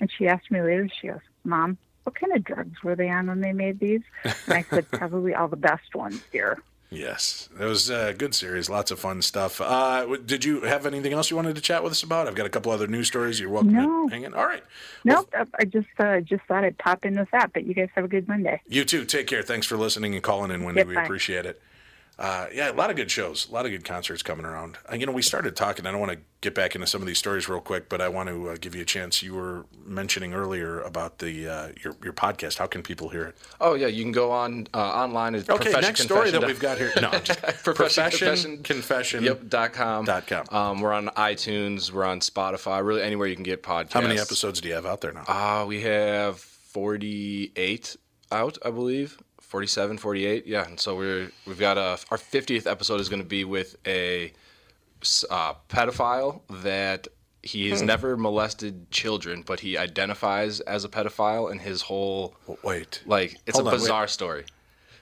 [0.00, 0.88] And she asked me later.
[1.00, 1.76] She goes, "Mom,
[2.08, 5.34] what kind of drugs were they on when they made these?" And I said, "Probably
[5.34, 6.58] all the best ones, dear."
[6.90, 8.70] Yes, it was a good series.
[8.70, 9.60] Lots of fun stuff.
[9.60, 12.26] Uh, did you have anything else you wanted to chat with us about?
[12.26, 13.38] I've got a couple other news stories.
[13.38, 14.08] You're welcome No.
[14.08, 14.32] to hang in.
[14.32, 14.64] All right.
[15.04, 17.52] Nope, I just uh, just thought I'd pop in with that.
[17.52, 18.62] But you guys have a good Monday.
[18.66, 19.04] You too.
[19.04, 19.42] Take care.
[19.42, 20.78] Thanks for listening and calling in, Wendy.
[20.80, 21.02] Yep, we bye.
[21.04, 21.60] appreciate it.
[22.18, 24.76] Uh, yeah, a lot of good shows, a lot of good concerts coming around.
[24.90, 25.86] Uh, you know, we started talking.
[25.86, 28.08] I don't want to get back into some of these stories real quick, but I
[28.08, 29.22] want to uh, give you a chance.
[29.22, 32.58] You were mentioning earlier about the uh, your your podcast.
[32.58, 33.36] How can people hear it?
[33.60, 36.78] Oh yeah, you can go on uh, online at Okay, next story that we've got
[36.78, 36.90] here.
[37.00, 39.22] No, just, Profession Confession.
[39.22, 39.48] Yep.
[39.48, 40.04] Dot com.
[40.04, 40.46] Dot com.
[40.50, 41.92] Um, we're on iTunes.
[41.92, 42.84] We're on Spotify.
[42.84, 43.92] Really, anywhere you can get podcasts.
[43.92, 45.22] How many episodes do you have out there now?
[45.28, 47.96] Uh, we have 48
[48.32, 49.18] out, I believe.
[49.48, 50.46] 47, 48.
[50.46, 50.66] Yeah.
[50.66, 54.32] And so we're we've got a our 50th episode is going to be with a
[55.30, 57.08] uh, pedophile that
[57.42, 57.86] he has Hmm.
[57.86, 62.34] never molested children, but he identifies as a pedophile, and his whole
[62.64, 63.80] Wait, like it's Hold a on, wait.
[63.82, 64.44] bizarre story.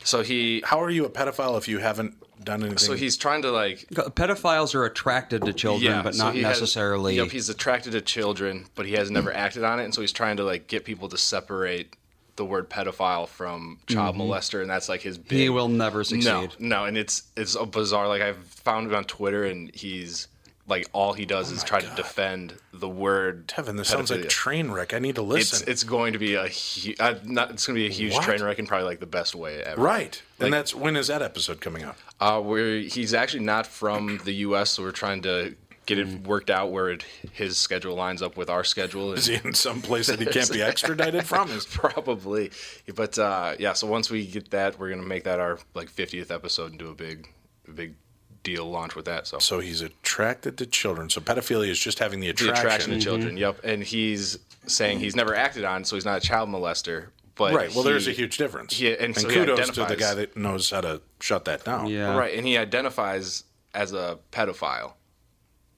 [0.04, 2.78] So he how are you a pedophile if you haven't done anything?
[2.78, 6.60] so he's trying to like Pedophiles are attracted to children, but so not he has-
[6.60, 7.16] necessarily.
[7.16, 10.12] yep, he's attracted to children, but he has never acted on it, and so he's
[10.12, 11.96] trying to like get people to separate
[12.36, 15.18] the word pedophile from child molester, and that's like his.
[15.18, 15.36] Big, Mm-hmm.
[15.36, 16.24] he will never succeed.
[16.30, 18.08] no, no, and it's it's a bizarre.
[18.08, 20.28] Like I've found it on Twitter, and he's
[20.68, 23.46] like all he does is try to defend the word.
[23.46, 24.28] Tevin, this sounds like pedophilia.
[24.28, 24.94] train wreck.
[24.94, 25.68] I need to listen.
[25.68, 28.24] it's going to be a hu- uh, not it's going to be a huge What?
[28.24, 29.80] train wreck and probably like the best way ever.
[29.80, 31.96] right, and that's when is that episode coming out?
[32.20, 35.54] Uh, where he's actually not from the U.S., so we're trying to
[35.86, 39.12] get it worked out where it, his schedule lines up with our schedule.
[39.12, 41.50] Is he in some place that he can't be extradited from?
[41.50, 42.50] Is Probably,
[42.94, 43.72] but uh, yeah.
[43.72, 46.90] So once we get that, we're gonna make that our like 50th episode and do
[46.90, 47.28] a big,
[47.72, 47.94] big
[48.42, 49.26] deal launch with that.
[49.26, 51.08] So, So he's attracted to children.
[51.10, 52.56] So pedophilia is just having the the attraction.
[52.66, 53.36] attraction to children.
[53.36, 57.06] Yep, and he's saying he's never acted on, so he's not a child molester.
[57.36, 57.74] But Right.
[57.74, 58.76] Well, there's a huge difference.
[58.76, 61.88] he- and and so kudos to the guy that knows how to shut that down.
[61.88, 62.16] Yeah.
[62.16, 63.44] Right, and he identifies
[63.74, 64.94] as a pedophile,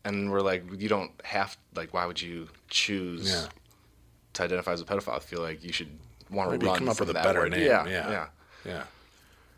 [0.09, 3.47] and we're like, you don't have like, why would you choose Yeah.
[4.35, 5.17] to identify as a pedophile?
[5.17, 5.91] I feel like you should
[6.31, 7.53] want to run come up with a better word.
[7.53, 8.11] name, Yeah, yeah.
[8.11, 8.27] yeah,
[8.65, 8.83] Yeah.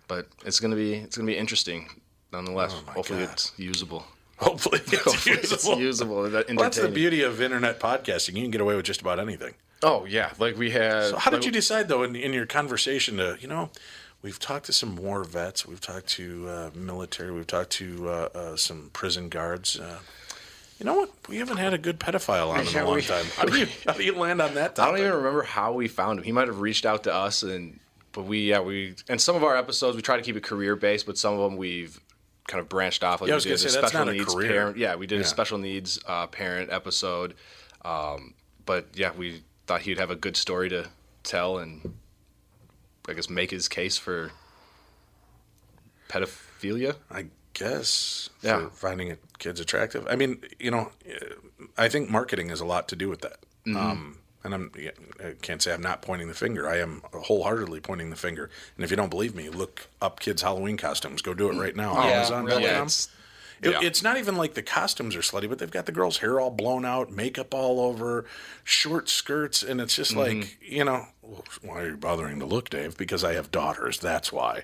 [0.09, 1.89] But it's gonna be it's gonna be interesting,
[2.33, 2.75] nonetheless.
[2.75, 3.33] Oh Hopefully, God.
[3.33, 4.05] it's usable.
[4.39, 5.79] Hopefully it's Hopefully, it's usable.
[5.81, 6.17] usable.
[6.23, 8.35] Well, that's the beauty of internet podcasting.
[8.37, 9.55] You can get away with just about anything.
[9.83, 11.11] Oh yeah, like we had.
[11.11, 13.71] So how did you decide, though, in, in your conversation to, you know,
[14.21, 18.29] we've talked to some war vets, we've talked to uh, military, we've talked to uh,
[18.35, 19.79] uh, some prison guards.
[20.81, 21.11] You know what?
[21.29, 23.27] We haven't had a good pedophile on in a long time.
[23.37, 25.87] How do you how do you land on that I don't even remember how we
[25.89, 26.25] found him.
[26.25, 27.79] He might have reached out to us, and
[28.13, 30.75] but we yeah we and some of our episodes we try to keep it career
[30.77, 32.01] based, but some of them we've
[32.49, 33.21] kind of branched off.
[33.21, 34.79] Like Yeah, we was did a say, that's special not a needs parent.
[34.79, 35.21] Yeah, we did Yeah.
[35.21, 37.35] a special needs uh, parent episode.
[37.85, 38.33] Um,
[38.65, 40.89] but yeah, we thought he'd have a good story to
[41.23, 41.95] tell and
[43.07, 44.31] I guess make his case for
[46.09, 46.97] pedophilia.
[47.11, 47.27] I
[47.65, 48.69] guess for Yeah.
[48.73, 50.07] finding kids attractive.
[50.09, 50.93] I mean, you know,
[51.79, 53.39] I think marketing has a lot to do with that.
[53.67, 53.77] Mm-hmm.
[53.77, 54.73] Um, and I'm,
[55.23, 56.69] I can't say I'm not pointing the finger.
[56.69, 58.49] I am wholeheartedly pointing the finger.
[58.77, 61.21] And if you don't believe me, look up kids' Halloween costumes.
[61.23, 62.47] Go do it right now on Yeah, Amazon.com.
[62.47, 62.63] really.
[62.63, 63.09] Yeah, it's-
[63.63, 63.81] It, yeah.
[63.83, 66.51] It's not even like the costumes are slutty, but they've got the girls' hair all
[66.51, 68.25] blown out, makeup all over,
[68.65, 70.41] short skirts, and it's just Mm-hmm.
[70.41, 71.05] like you know,
[71.61, 72.97] why are you bothering to look, Dave?
[72.97, 73.99] Because I have daughters.
[73.99, 74.63] That's why.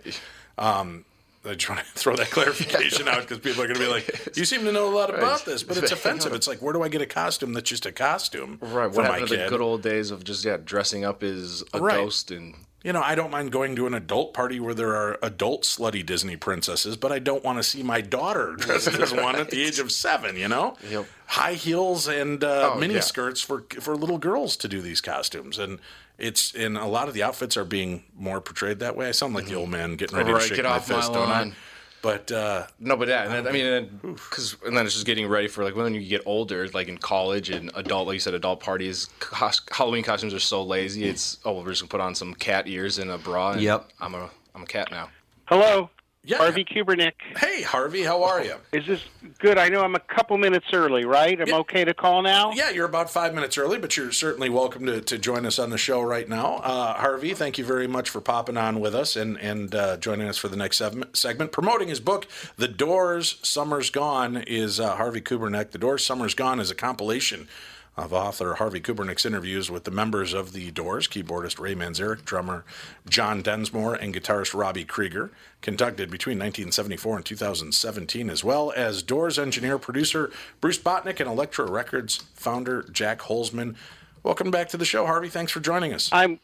[0.56, 1.04] Um,
[1.46, 4.36] I just want to throw that clarification out because people are going to be like,
[4.36, 6.32] "You seem to know a lot about this," but it's offensive.
[6.32, 8.90] It's like, where do I get a costume that's just a costume Right.
[8.92, 9.46] for What my happened to kid?
[9.46, 11.96] the good old days of just yeah dressing up as a Right.
[11.96, 12.54] ghost and
[12.86, 16.06] you know, I don't mind going to an adult party where there are adult slutty
[16.06, 19.60] Disney princesses, but I don't want to see my daughter dressed as one at the
[19.62, 20.36] age of seven.
[20.36, 21.06] You know, Yep.
[21.26, 23.00] high heels and uh, Oh, mini yeah.
[23.00, 25.80] skirts for for little girls to do these costumes, and
[26.16, 29.08] it's and a lot of the outfits are being more portrayed that way.
[29.08, 30.96] I sound like the old man getting ready Right, to shake get my off my
[30.96, 31.52] fist, don't I?
[32.06, 32.16] Lawn.
[32.26, 35.26] But uh, No, but yeah, and then, I mean, because and then it's just getting
[35.28, 38.34] ready for like when you get older, like in college and adult, like you said,
[38.34, 39.08] adult parties.
[39.20, 41.04] Cos- Halloween costumes are so lazy.
[41.04, 43.52] It's oh, we're just gonna put on some cat ears and a bra.
[43.52, 43.88] And Yep.
[44.00, 45.10] I'm a I'm a cat now.
[45.46, 45.90] Hello,
[46.26, 47.12] yeah, Harvey Kubernik.
[47.36, 48.56] Hey, Harvey, how are you?
[48.72, 49.00] Is this
[49.38, 49.56] good?
[49.58, 51.40] I know I'm a couple minutes early, right?
[51.40, 51.58] I'm Yeah.
[51.58, 52.50] okay to call now?
[52.52, 55.70] Yeah, you're about five minutes early, but you're certainly welcome to, to join us on
[55.70, 56.56] the show right now.
[56.56, 60.28] Uh, Harvey, thank you very much for popping on with us and, and uh, joining
[60.28, 61.52] us for the next segment, segment.
[61.52, 65.70] Promoting his book, The Doors, Summer's Gone, is uh, Harvey Kubernik.
[65.70, 67.46] The Doors, Summer's Gone is a compilation
[67.96, 72.64] of author Harvey Kubernik's interviews with the members of The Doors, keyboardist Ray Manzarek, drummer
[73.08, 75.30] John Densmore, and guitarist Robbie Krieger,
[75.62, 80.30] conducted between 1974 and 2017, as well as Doors engineer, producer
[80.60, 83.76] Bruce Botnick, and Elektra Records founder Jac Holzman.
[84.22, 85.28] Welcome back to the show, Harvey.
[85.28, 86.10] Thanks for joining us.
[86.12, 86.38] I'm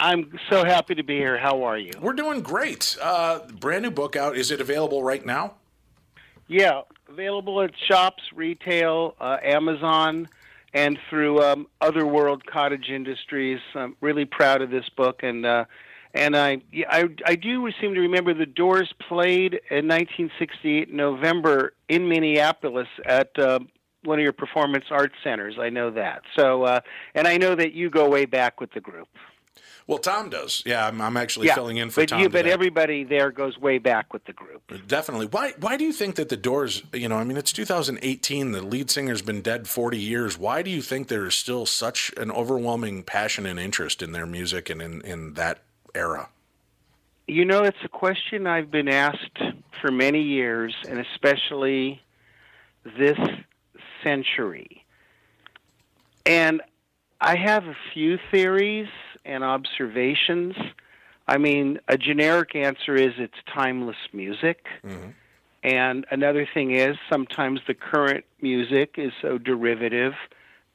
[0.00, 1.38] I'm so happy to be here.
[1.38, 1.90] How are you?
[2.00, 2.96] We're doing great.
[3.02, 4.36] Uh, brand new book out.
[4.36, 5.54] Is it available right now?
[6.46, 10.28] Yeah, available at shops, retail, uh, Amazon,
[10.78, 13.58] and through um, Otherworld Cottage Industries.
[13.74, 15.64] I'm really proud of this book, and uh,
[16.14, 22.08] and I, I I do seem to remember the Doors played in 1968 November in
[22.08, 23.36] Minneapolis at.
[23.38, 23.60] Uh,
[24.04, 25.56] one of your performance arts centers.
[25.60, 26.22] I know that.
[26.38, 26.80] So, uh,
[27.16, 29.08] and I know that you go way back with the group.
[29.88, 30.62] Well, Tom does.
[30.66, 32.20] Yeah, I'm, I'm actually yeah, filling in for but Tom.
[32.20, 32.52] you, but today.
[32.52, 34.70] everybody there goes way back with the group.
[34.86, 35.28] Definitely.
[35.28, 38.60] Why why do you think that the Doors, you know, I mean it's 2018, the
[38.60, 40.36] lead singer's been dead 40 years.
[40.36, 44.26] Why do you think there is still such an overwhelming passion and interest in their
[44.26, 45.62] music and in, in that
[45.94, 46.28] era?
[47.26, 49.38] You know, it's a question I've been asked
[49.80, 52.02] for many years, and especially
[52.98, 53.18] this
[54.02, 54.84] century.
[56.26, 56.60] And
[57.22, 58.88] I have a few theories
[59.28, 60.56] and observations.
[61.26, 64.66] I mean, a generic answer is it's timeless music.
[64.84, 65.10] Mm-hmm.
[65.62, 70.14] And another thing is sometimes the current music is so derivative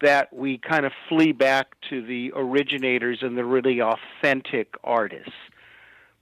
[0.01, 5.31] that we kind of flee back to the originators and the really authentic artists.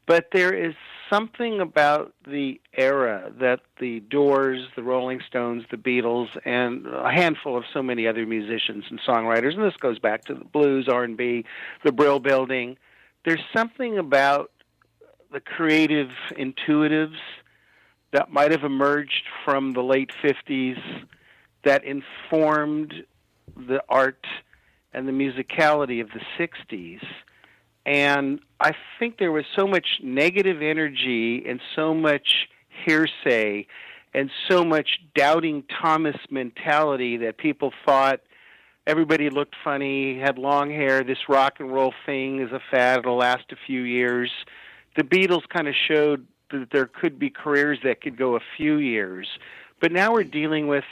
[0.05, 0.75] But there is
[1.11, 7.57] something about the era that the Doors, the Rolling Stones, the Beatles, and a handful
[7.57, 11.45] of so many other musicians and songwriters, and this goes back to the blues, R&B,
[11.83, 12.77] the Brill Building.
[13.25, 14.51] There's something about
[15.31, 17.17] the creative intuitives
[18.11, 20.81] that might have emerged from the late 50s
[21.63, 22.93] that informed
[23.55, 24.25] the art
[24.93, 27.01] and the musicality of the 60s.
[27.85, 32.47] And I think there was so much negative energy and so much
[32.85, 33.65] hearsay
[34.13, 38.19] and so much doubting Thomas mentality that people thought
[38.85, 43.17] everybody looked funny, had long hair, this rock and roll thing is a fad, it'll
[43.17, 44.29] last a few years.
[44.95, 48.77] The Beatles kind of showed that there could be careers that could go a few
[48.77, 49.27] years.
[49.79, 50.83] But now we're dealing with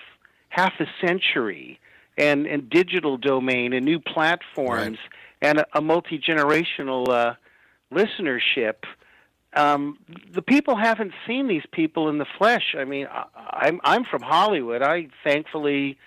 [0.50, 1.80] half a century
[2.18, 4.98] and, and digital domain and new platforms
[5.42, 7.34] and a, a multi generational uh,
[7.94, 8.76] listenership.
[9.54, 9.98] Um,
[10.32, 12.76] the people haven't seen these people in the flesh.
[12.78, 14.82] I mean, I, I'm I'm from Hollywood.
[14.82, 15.98] I thankfully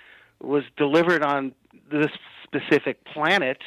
[0.40, 1.52] was delivered on
[1.90, 2.10] this
[2.44, 3.58] specific planet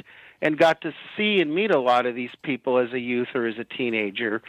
[0.41, 3.47] and got to see and meet a lot of these people as a youth or
[3.47, 4.41] as a teenager.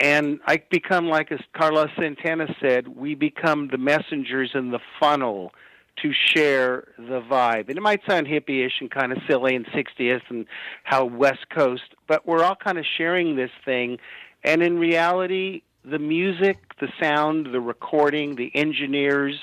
[0.00, 5.52] And I become like as Carlos Santana said, we become the messengers in the funnel
[6.02, 7.68] to share the vibe.
[7.68, 10.46] And it might sound hippie-ish and kind of silly and 60th and
[10.82, 13.98] how West Coast, but we're all kind of sharing this thing.
[14.42, 19.38] And in reality, the music, the sound, the recording, the engineers,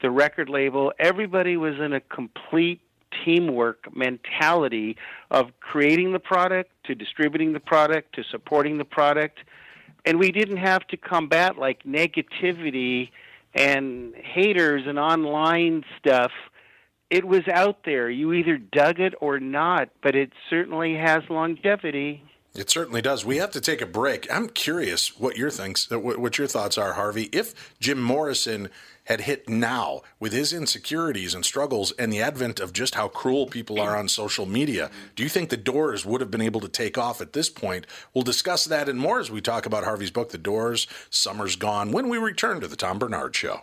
[0.00, 2.80] the record label, everybody was in a complete
[3.24, 4.96] teamwork mentality
[5.30, 9.38] of creating the product to distributing the product to supporting the product.
[10.04, 13.10] And we didn't have to combat like negativity
[13.54, 16.32] and haters and online stuff.
[17.10, 18.08] It was out there.
[18.08, 22.24] You either dug it or not, but it certainly has longevity.
[22.54, 23.24] It certainly does.
[23.24, 24.30] We have to take a break.
[24.30, 27.30] I'm curious what your thinks, uh, what what your thoughts are, Harvey.
[27.32, 28.68] If Jim Morrison
[29.04, 33.46] had hit now with his insecurities and struggles and the advent of just how cruel
[33.46, 36.68] people are on social media, do you think the Doors would have been able to
[36.68, 37.86] take off at this point?
[38.14, 41.90] We'll discuss that and more as we talk about Harvey's book, The Doors, Summer's Gone,
[41.90, 43.62] when we return to the Tom Barnard Show.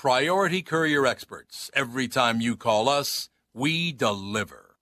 [0.00, 1.70] Priority Courier Experts.
[1.74, 4.76] Every time you call us, we deliver.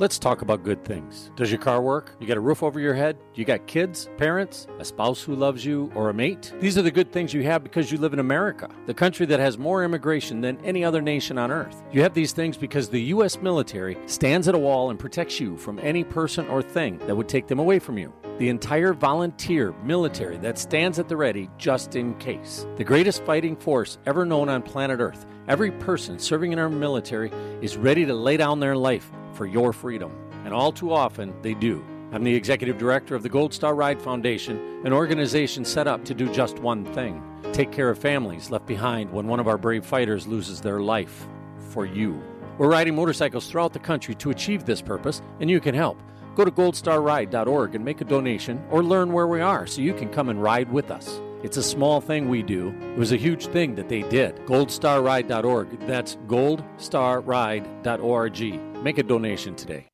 [0.00, 1.30] Let's talk about good things.
[1.36, 2.16] Does your car work?
[2.18, 3.16] You got a roof over your head?
[3.36, 6.52] You got kids, parents, a spouse who loves you, or a mate?
[6.58, 9.38] These are the good things you have because you live in America, the country that
[9.38, 11.80] has more immigration than any other nation on earth.
[11.92, 13.40] You have these things because the U.S.
[13.40, 17.28] military stands at a wall and protects you from any person or thing that would
[17.28, 18.12] take them away from you.
[18.38, 22.66] The entire volunteer military that stands at the ready just in case.
[22.76, 25.26] The greatest fighting force ever known on planet Earth.
[25.48, 27.30] Every person serving in our military
[27.60, 30.12] is ready to lay down their life for your freedom.
[30.44, 31.84] And all too often, they do.
[32.12, 36.14] I'm the executive director of the Gold Star Ride Foundation, an organization set up to
[36.14, 37.22] do just one thing
[37.52, 41.26] take care of families left behind when one of our brave fighters loses their life
[41.70, 42.22] for you.
[42.58, 46.00] We're riding motorcycles throughout the country to achieve this purpose, and you can help.
[46.34, 50.08] Go to goldstarride.org and make a donation or learn where we are so you can
[50.08, 51.20] come and ride with us.
[51.42, 52.74] It's a small thing we do.
[52.92, 54.36] It was a huge thing that they did.
[54.46, 55.86] Goldstarride.org.
[55.86, 58.84] That's goldstarride.org.
[58.84, 59.86] Make a donation today.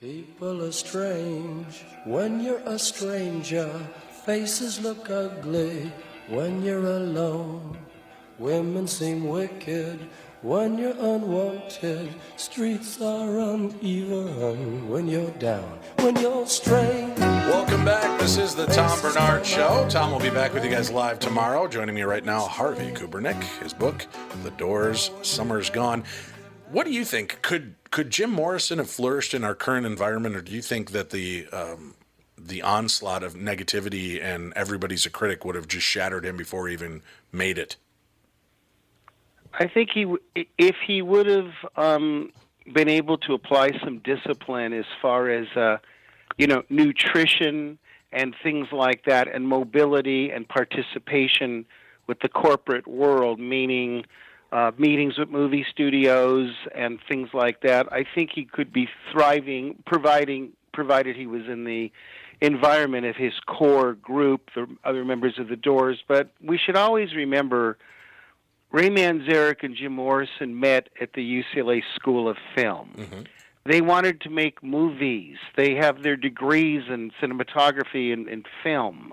[0.00, 3.70] People are strange when you're a stranger.
[4.24, 5.90] Faces look ugly
[6.28, 7.76] when you're alone.
[8.38, 10.08] Women seem wicked
[10.42, 12.12] when you're unwanted.
[12.36, 15.78] Streets are uneven when you're down.
[16.00, 17.16] When you're strange.
[17.18, 18.20] Welcome back.
[18.20, 19.86] This is the Tom Barnard Show.
[19.88, 21.68] Tom will be back with you guys live tomorrow.
[21.68, 23.40] Joining me right now, Harvey Kubernik.
[23.62, 24.06] His book,
[24.42, 26.02] The Doors, Summer's Gone.
[26.70, 27.40] What do you think?
[27.42, 31.10] Could could Jim Morrison have flourished in our current environment, or do you think that
[31.10, 31.94] the um,
[32.36, 36.72] the onslaught of negativity and everybody's a critic would have just shattered him before he
[36.72, 37.76] even made it?
[39.54, 40.06] I think he,
[40.58, 42.32] if he would have um,
[42.72, 45.78] been able to apply some discipline as far as, uh,
[46.38, 47.78] you know, nutrition
[48.12, 51.64] and things like that, and mobility and participation
[52.06, 54.04] with the corporate world, meaning
[54.52, 59.82] uh, meetings with movie studios and things like that, I think he could be thriving,
[59.86, 61.92] providing provided he was in the
[62.40, 66.02] environment of his core group, the other members of the Doors.
[66.08, 67.78] But we should always remember
[68.72, 72.94] Ray Manzarek and Jim Morrison met at the UCLA School of Film.
[72.96, 73.20] Mm-hmm.
[73.64, 75.36] They wanted to make movies.
[75.56, 79.12] They have their degrees in cinematography and, and film.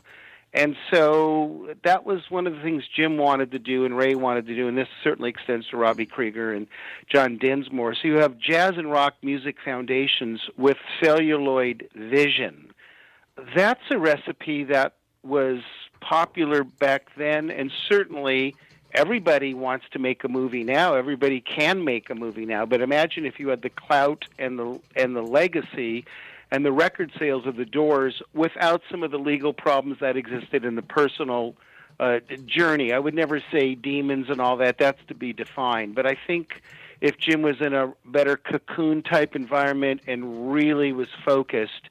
[0.53, 4.47] And so that was one of the things Jim wanted to do and Ray wanted
[4.47, 6.65] to do, and this certainly extends to Robbie Krieger and
[7.07, 7.93] John Densmore.
[7.93, 12.71] So you have jazz and rock music foundations with celluloid vision.
[13.55, 15.59] That's a recipe that was
[16.01, 18.55] popular back then, and certainly
[18.93, 20.95] everybody wants to make a movie now.
[20.95, 22.65] Everybody can make a movie now.
[22.65, 26.05] But imagine if you had the clout and the and the legacy
[26.51, 30.65] and the record sales of the Doors without some of the legal problems that existed
[30.65, 31.55] in the personal
[31.99, 32.93] uh, journey.
[32.93, 34.77] I would never say demons and all that.
[34.77, 35.95] That's to be defined.
[35.95, 36.61] But I think
[37.01, 41.89] if Jim was in a better cocoon type environment and really was focused,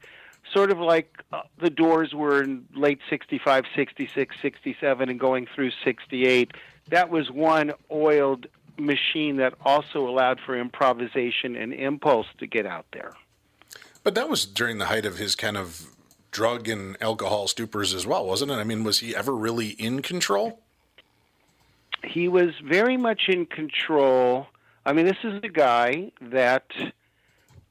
[0.53, 5.71] sort of like uh, the Doors were in late 65, 66, 67, and going through
[5.85, 6.53] 68,
[6.91, 8.47] that was one oiled
[8.79, 13.15] machine that also allowed for improvisation and impulse to get out there.
[14.05, 15.91] But that was during the height of his kind of
[16.31, 18.55] drug and alcohol stupors as well, wasn't it?
[18.55, 20.61] I mean, was he ever really in control?
[22.05, 24.47] he was very much in control.
[24.85, 26.67] I mean, this is a guy that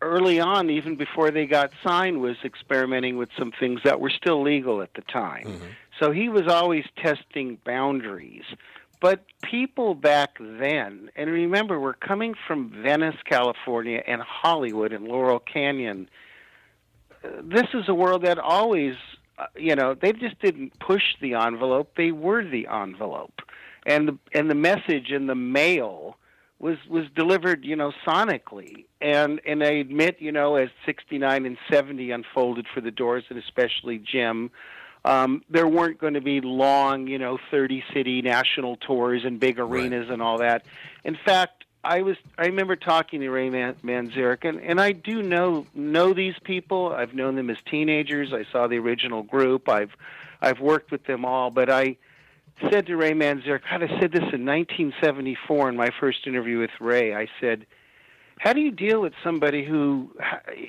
[0.02, 4.42] early on, even before they got signed, was experimenting with some things that were still
[4.42, 5.46] legal at the time.
[5.46, 5.66] Mm-hmm.
[6.00, 8.44] So he was always testing boundaries.
[9.00, 15.40] But people back then, and remember, we're coming from Venice, California, and Hollywood and Laurel
[15.40, 16.10] Canyon.
[17.24, 18.96] Uh, This is a world that always,
[19.38, 23.42] uh, you know, they just didn't push the envelope; they were the envelope,
[23.86, 26.18] and the and the message in the mail
[26.60, 28.86] was was delivered, you know, sonically.
[29.00, 33.38] And and I admit, you know, as 69 and 70 unfolded for the Doors and
[33.38, 34.50] especially Jim,
[35.08, 39.58] um, there weren't going to be long, you know, 30 city national tours and big
[39.58, 40.66] arenas and all that.
[41.06, 45.24] In fact, I was I remember talking to Ray Man- Manzarek, and, and I do
[45.24, 46.92] know know these people.
[46.92, 48.34] I've known them as teenagers.
[48.34, 49.70] I saw the original group.
[49.70, 49.96] I've
[50.42, 51.96] I've worked with them all, but I
[52.70, 56.72] said to Ray Manzarek, God, I said this in 1974 in my first interview with
[56.82, 57.16] Ray.
[57.16, 57.66] I said,
[58.40, 60.12] how do you deal with somebody who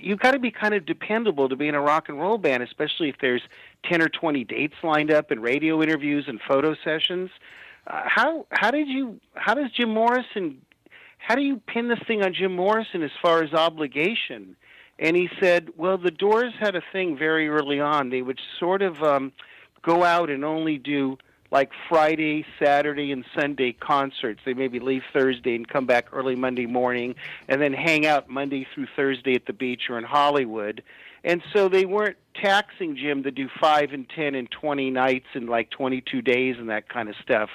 [0.01, 2.63] you've got to be kind of dependable to be in a rock and roll band,
[2.63, 3.43] especially if there's
[3.85, 7.31] 10 or 20 dates lined up and radio interviews and photo sessions.
[7.87, 10.61] Uh, how how did you how does Jim Morrison
[11.19, 14.57] how do you pin this thing on Jim Morrison as far as obligation?
[14.99, 18.11] And he said, well, the Doors had a thing very early on.
[18.11, 19.33] They would sort of um,
[19.83, 21.19] go out and only do
[21.51, 24.41] like Friday, Saturday, and Sunday concerts.
[24.45, 27.15] They maybe leave Thursday and come back early Monday morning,
[27.49, 30.83] and then hang out Monday through Thursday at the beach or in Hollywood.
[31.25, 35.47] And so they weren't taxing Jim to do five and ten and twenty nights in
[35.47, 37.51] like twenty-two days and that kind of stuff.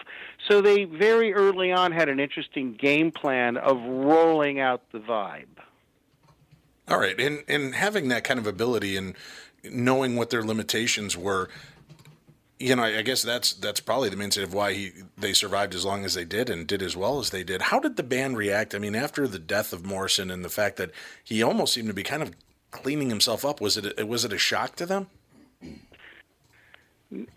[0.49, 5.45] So they very early on had an interesting game plan of rolling out the vibe.
[6.89, 9.15] All right, and and having that kind of ability and
[9.63, 11.49] knowing what their limitations were,
[12.59, 15.75] you know, I guess that's that's probably the main state of why he they survived
[15.75, 17.63] as long as they did and did as well as they did.
[17.63, 18.73] How did the band react?
[18.73, 20.91] I mean, after the death of Morrison and the fact that
[21.23, 22.31] he almost seemed to be kind of
[22.71, 25.07] cleaning himself up, was it was it a shock to them?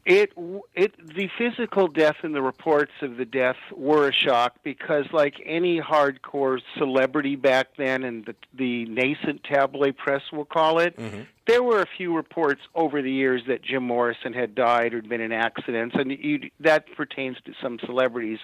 [0.05, 0.33] It
[0.75, 5.35] it the physical death and the reports of the death were a shock because, like
[5.45, 11.23] any hardcore celebrity back then, and the the nascent tabloid press, we'll call it, mm-hmm.
[11.47, 15.09] there were a few reports over the years that Jim Morrison had died or had
[15.09, 18.39] been in accidents, and you, that pertains to some celebrities.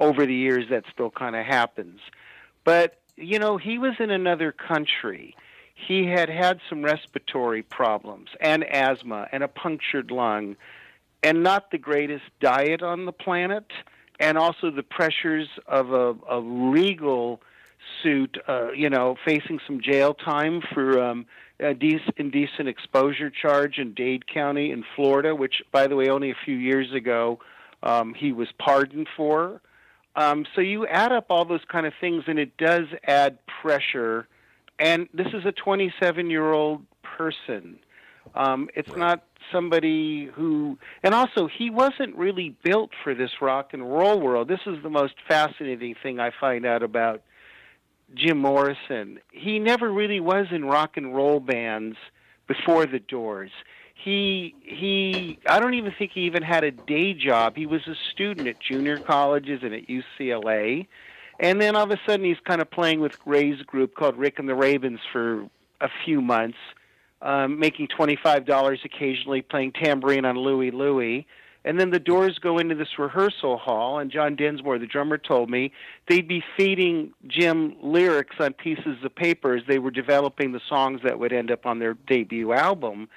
[0.00, 1.98] Over the years, that still kind of happens,
[2.62, 5.34] but you know, he was in another country.
[5.86, 10.56] He had had some respiratory problems and asthma and a punctured lung
[11.22, 13.64] and not the greatest diet on the planet,
[14.20, 17.40] and also the pressures of a, a legal
[18.02, 21.26] suit, uh, you know, facing some jail time for um,
[21.60, 26.30] a dec- indecent exposure charge in Dade County in Florida, which, by the way, only
[26.30, 27.40] a few years ago
[27.82, 29.60] um, he was pardoned for.
[30.16, 34.26] Um, so you add up all those kind of things, and it does add pressure.
[34.78, 37.78] And this is a 27 year old person.
[38.34, 43.90] Um, it's not somebody who, and also he wasn't really built for this rock and
[43.90, 44.48] roll world.
[44.48, 47.22] This is the most fascinating thing I find out about
[48.14, 49.18] Jim Morrison.
[49.32, 51.96] He never really was in rock and roll bands
[52.46, 53.50] before the Doors.
[53.94, 57.56] He he I don't even think he even had a day job.
[57.56, 60.86] He was a student at junior colleges and at UCLA.
[61.40, 64.38] And then all of a sudden he's kind of playing with Ray's group called Rick
[64.38, 65.48] and the Ravens for
[65.80, 66.58] a few months
[67.22, 71.26] um, making $25 occasionally, playing tambourine on Louie Louie.
[71.64, 75.50] And then the doors go into this rehearsal hall, and John Densmore, the drummer, told
[75.50, 75.72] me
[76.08, 81.00] they'd be feeding Jim lyrics on pieces of paper as they were developing the songs
[81.02, 83.08] that would end up on their debut album.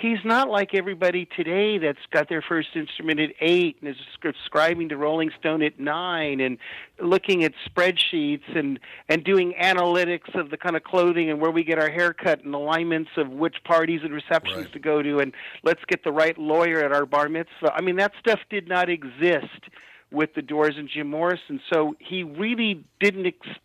[0.00, 4.88] He's not like everybody today that's got their first instrument at eight and is subscribing
[4.88, 6.56] to Rolling Stone at nine and
[7.02, 8.80] looking at spreadsheets and
[9.10, 12.54] and doing analytics of the kind of clothing and where we get our haircut and
[12.54, 15.34] alignments of which parties and receptions to go to and
[15.64, 17.70] let's get the right lawyer at our bar mitzvah.
[17.74, 19.68] I mean that stuff did not exist
[20.10, 23.26] with the Doors and Jim Morrison, so he really didn't.
[23.26, 23.58] Ex-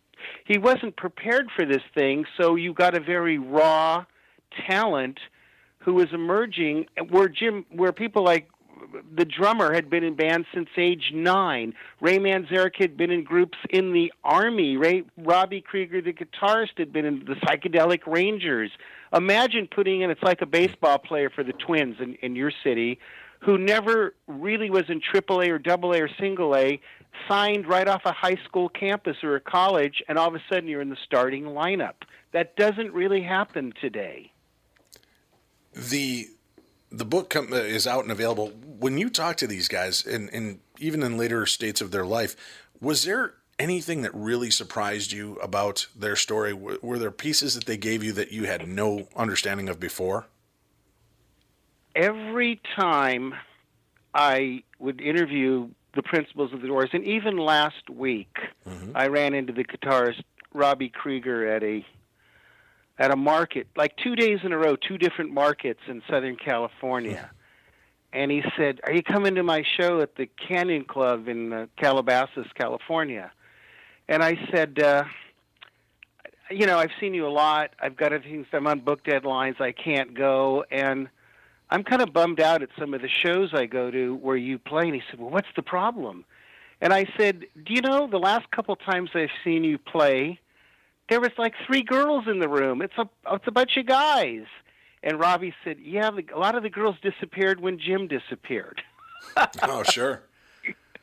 [0.44, 2.26] he wasn't prepared for this thing.
[2.38, 4.04] So you got a very raw
[4.68, 5.18] talent
[5.86, 8.50] who was emerging where Jim where people like
[9.14, 11.72] the drummer had been in bands since age nine.
[12.00, 14.76] Ray Manzarek had been in groups in the army.
[14.76, 18.72] Ray Robbie Krieger, the guitarist, had been in the Psychedelic Rangers.
[19.12, 22.98] Imagine putting in it's like a baseball player for the Twins in, in your city,
[23.40, 26.80] who never really was in AAA or AA or single A,
[27.28, 30.68] signed right off a high school campus or a college, and all of a sudden
[30.68, 31.94] you're in the starting lineup.
[32.32, 34.32] That doesn't really happen today.
[35.76, 36.28] The
[36.90, 38.48] the book com- uh, is out and available.
[38.48, 42.36] When you talk to these guys, and, and even in later states of their life,
[42.80, 46.52] was there anything that really surprised you about their story?
[46.52, 50.26] Were, were there pieces that they gave you that you had no understanding of before?
[51.96, 53.34] every time
[54.14, 58.36] I would interview the principals of the Doors, and even last week,
[58.94, 60.22] I ran into the guitarist
[60.52, 61.84] Robbie Krieger at a
[62.98, 67.30] at a market, like two days in a row, two different markets in Southern California.
[68.12, 71.66] And he said, "Are you coming to my show at the Canyon Club in uh,
[71.76, 73.30] Calabasas, California?"
[74.08, 75.04] and I said, uh,
[76.50, 77.70] you know, I've seen you a lot.
[77.80, 78.46] I've got things.
[78.52, 79.60] I'm on book deadlines.
[79.60, 81.08] I can't go, and
[81.70, 84.58] I'm kind of bummed out at some of the shows I go to where you
[84.58, 84.84] play.
[84.84, 86.24] And he said, well, what's the problem?
[86.80, 90.38] And I said, do you know the last couple times I've seen you play,
[91.08, 92.82] there was like three girls in the room.
[92.82, 94.44] It's a it's a bunch of guys.
[95.02, 98.82] And Robbie said, yeah, the, a lot of the girls disappeared when Jim disappeared.
[99.62, 100.22] oh, sure.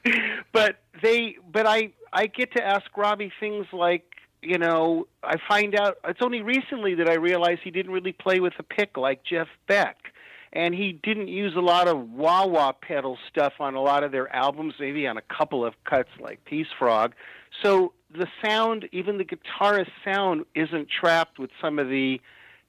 [0.52, 4.04] but they but I I get to ask Robbie things like
[4.42, 8.40] you know I find out it's only recently that I realize he didn't really play
[8.40, 9.98] with a pick like Jeff Beck
[10.52, 14.12] and he didn't use a lot of wah wah pedal stuff on a lot of
[14.12, 17.14] their albums maybe on a couple of cuts like Peace Frog
[17.62, 22.22] so the sound even the guitarist sound isn't trapped with some of the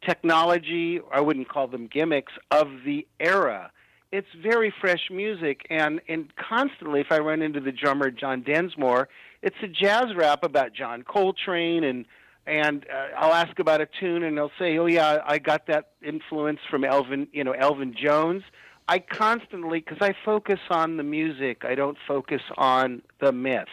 [0.07, 3.71] technology I wouldn't call them gimmicks of the era.
[4.13, 9.09] It's very fresh music and and constantly if i run into the drummer john densmore
[9.43, 12.07] it's a jazz rap about john coltrane and
[12.47, 15.91] and uh, i'll ask about a tune and they'll say oh yeah i got that
[16.01, 18.43] influence from elvin you know elvin jones.
[18.87, 23.67] I constantly because i focus on the music i don't focus on the myth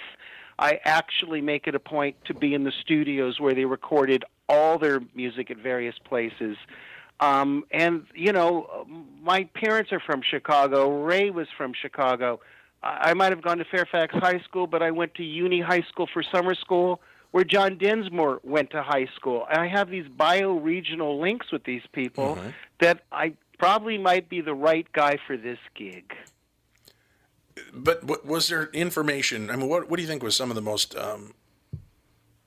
[0.62, 4.78] i actually make it a point to be in the studios where they recorded all
[4.78, 6.58] their music at various places
[7.22, 8.88] um, and you know,
[9.22, 11.04] my parents are from Chicago.
[11.04, 12.42] Ray was from Chicago.
[12.84, 16.10] I might have gone to Fairfax High School, but I went to Uni High School
[16.12, 17.00] for summer school,
[17.30, 19.46] where John Densmore went to high school.
[19.52, 22.40] And I have these bio-regional links with these people
[22.80, 26.12] that I probably might be the right guy for this gig.
[27.74, 29.50] But what, was there information?
[29.50, 31.34] I mean, what what do you think was some of the most um,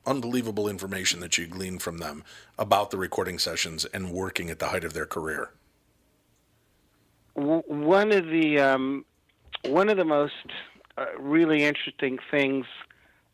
[0.06, 2.24] unbelievable information that you gleaned from them
[2.58, 5.50] about the recording sessions and working at the height of their career?
[7.34, 9.04] One of the um,
[9.64, 10.32] one of the most
[10.96, 12.66] uh, really interesting things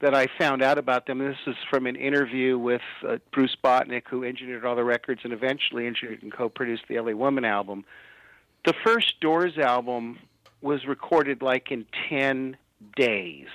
[0.01, 1.18] that I found out about them.
[1.18, 5.33] This is from an interview with uh, Bruce Botnick, who engineered all the records and
[5.33, 7.85] eventually engineered and co-produced the LA Woman album.
[8.64, 10.18] The first Doors album
[10.63, 12.57] was recorded like in ten
[12.97, 13.49] days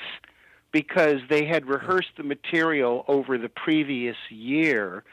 [0.75, 5.05] because they had rehearsed the material over the previous year.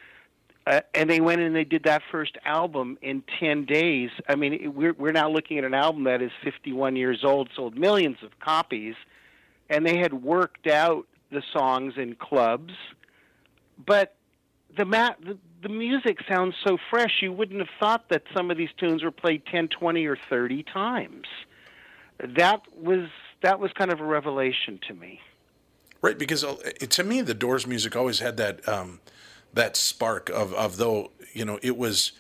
[0.67, 4.11] Uh, and they went and they did that first album in 10 days.
[4.29, 7.79] I mean, we're, we're now looking at an album that is 51 years old, sold
[7.79, 8.97] millions of copies,
[9.71, 12.75] and they had worked out the songs in clubs.
[13.87, 14.17] But
[14.77, 18.57] the, ma- the, the music sounds so fresh, you wouldn't have thought that some of
[18.57, 21.27] these tunes were played 10, 20, or 30 times.
[22.19, 23.09] That was,
[23.43, 25.21] that was kind of a revelation to me.
[26.03, 29.01] Right, because uh, to me, the Doors music always had that um,
[29.55, 32.13] that spark of of though you know it was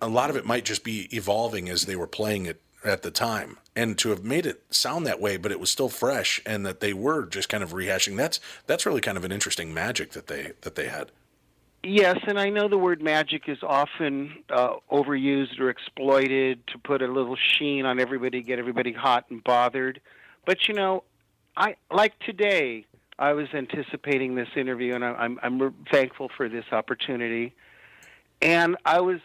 [0.00, 3.10] a lot of it might just be evolving as they were playing it at the
[3.10, 6.64] time, and to have made it sound that way, but it was still fresh, and
[6.64, 8.16] that they were just kind of rehashing.
[8.16, 11.12] That's that's really kind of an interesting magic that they that they had.
[11.84, 17.02] Yes, and I know the word magic is often uh, overused or exploited to put
[17.02, 20.00] a little sheen on everybody, get everybody hot and bothered.
[20.46, 21.02] But you know,
[21.56, 22.86] I like today.
[23.18, 27.52] I was anticipating this interview, and I, I'm I'm thankful for this opportunity.
[28.40, 29.18] And I was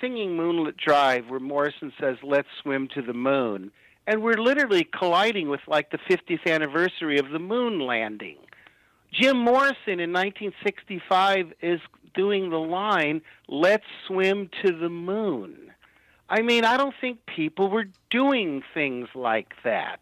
[0.00, 3.70] singing "Moonlight Drive," where Morrison says, "Let's swim to the moon,"
[4.06, 8.38] and we're literally colliding with like the 50th anniversary of the moon landing.
[9.12, 11.80] Jim Morrison in 1965 is
[12.14, 15.72] doing the line, let's swim to the moon.
[16.28, 20.00] I mean, I don't think people were doing things like that.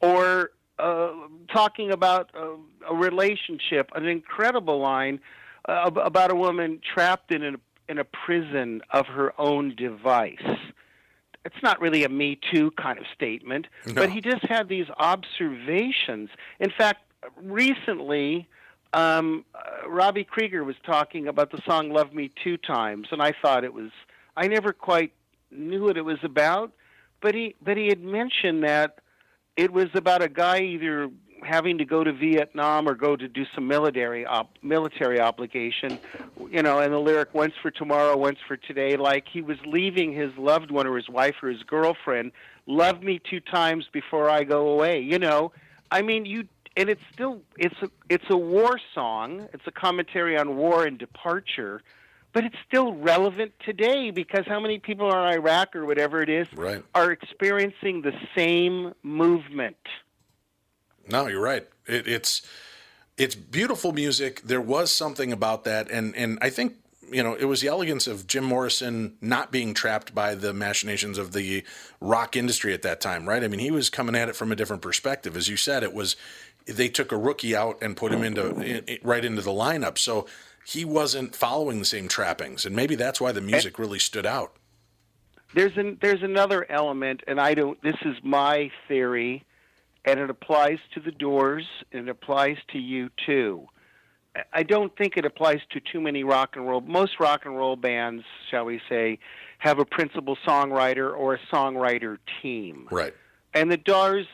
[0.00, 1.10] Or uh,
[1.52, 2.48] talking about uh,
[2.88, 5.20] a relationship, an incredible line
[5.68, 7.52] uh, about a woman trapped in a,
[7.88, 10.38] in a prison of her own device
[11.46, 16.28] it's not really a Me Too kind of statement, but he just had these observations.
[16.58, 17.02] In fact,
[17.36, 18.48] recently,
[18.92, 23.32] um, uh, Robbie Krieger was talking about the song "Love Me Two Times," and I
[23.42, 23.90] thought it was.
[24.36, 25.12] I never quite
[25.50, 26.72] knew what it was about,
[27.20, 28.98] but he but he had mentioned that
[29.56, 31.10] it was about a guy either
[31.42, 35.98] having to go to Vietnam or go to do some military op- military obligation,
[36.50, 40.12] you know, and the lyric "once for tomorrow, once for today," like he was leaving
[40.12, 42.32] his loved one or his wife or his girlfriend.
[42.66, 45.00] Love me two times before I go away.
[45.00, 45.52] You know,
[45.90, 49.48] I mean, you and it's still it's a it's a war song.
[49.52, 51.82] It's a commentary on war and departure.
[52.32, 56.28] But it's still relevant today because how many people are in Iraq or whatever it
[56.28, 56.84] is Right.
[56.94, 59.78] are experiencing the same movement.
[61.08, 61.66] No, you're right.
[61.86, 62.42] It, it's
[63.16, 64.42] it's beautiful music.
[64.42, 66.74] There was something about that, and and I think
[67.10, 71.16] you know it was the elegance of Jim Morrison not being trapped by the machinations
[71.16, 71.64] of the
[72.00, 73.42] rock industry at that time, right?
[73.44, 75.36] I mean, he was coming at it from a different perspective.
[75.36, 76.16] As you said, it was
[76.66, 79.98] they took a rookie out and put him into in, right into the lineup.
[79.98, 80.26] So
[80.64, 84.52] he wasn't following the same trappings, and maybe that's why the music really stood out.
[85.54, 87.80] there's an there's another element, and I don't.
[87.82, 89.44] This is my theory,
[90.04, 93.66] and it applies to the Doors, and it applies to you too.
[94.34, 96.80] I- I don't think it applies to too many rock and roll.
[96.82, 99.18] Most rock and roll bands, shall we say,
[99.58, 102.86] have a principal songwriter or a songwriter team.
[102.90, 103.14] Right.
[103.54, 104.26] And the Doors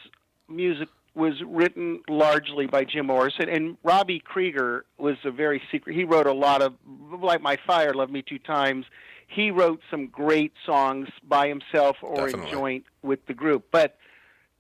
[0.48, 5.94] music was written largely by Jim Morrison, and Robbie Krieger was a very secret.
[5.94, 6.74] He wrote a lot of,
[7.20, 8.86] like My Fire, Love Me Two Times.
[9.26, 12.46] He wrote some great songs by himself or Definitely.
[12.46, 13.66] in joint with the group.
[13.70, 13.96] But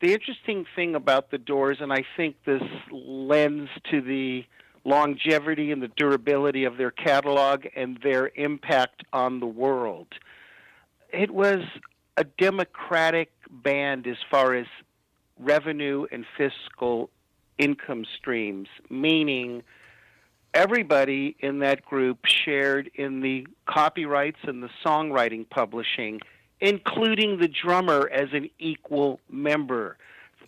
[0.00, 4.44] the interesting thing about the Doors, and I think this lends to the
[4.84, 10.08] longevity and the durability of their catalog and their impact on the world.
[11.12, 11.60] It was
[12.16, 14.66] a democratic band as far as
[15.44, 17.10] revenue and fiscal
[17.58, 19.62] income streams, meaning
[20.54, 26.20] everybody in that group shared in the copyrights and the songwriting publishing,
[26.60, 29.96] including the drummer as an equal member.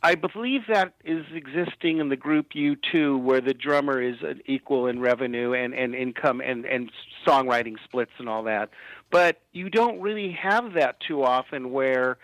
[0.03, 4.86] I believe that is existing in the group U2, where the drummer is an equal
[4.86, 6.90] in revenue and, and income and, and
[7.26, 8.68] songwriting splits and all that.
[9.11, 12.18] But you don't really have that too often where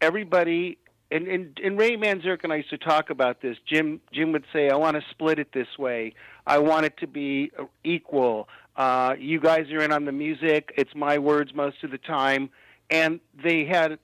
[0.00, 0.78] everybody
[1.14, 3.56] and, and, and Ray Manzarek and I used to talk about this.
[3.72, 6.14] Jim Jim would say, "I want to split it this way.
[6.46, 8.48] I want it to be uh, equal.
[8.76, 10.72] Uh, you guys are in on the music.
[10.76, 12.50] It's my words most of the time."
[12.90, 13.98] And they had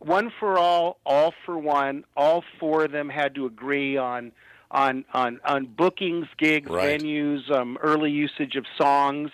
[0.00, 2.04] one for all, all for one.
[2.16, 4.32] All four of them had to agree on
[4.70, 7.00] on on on bookings, gigs, Right.
[7.00, 9.30] venues, um, early usage of songs.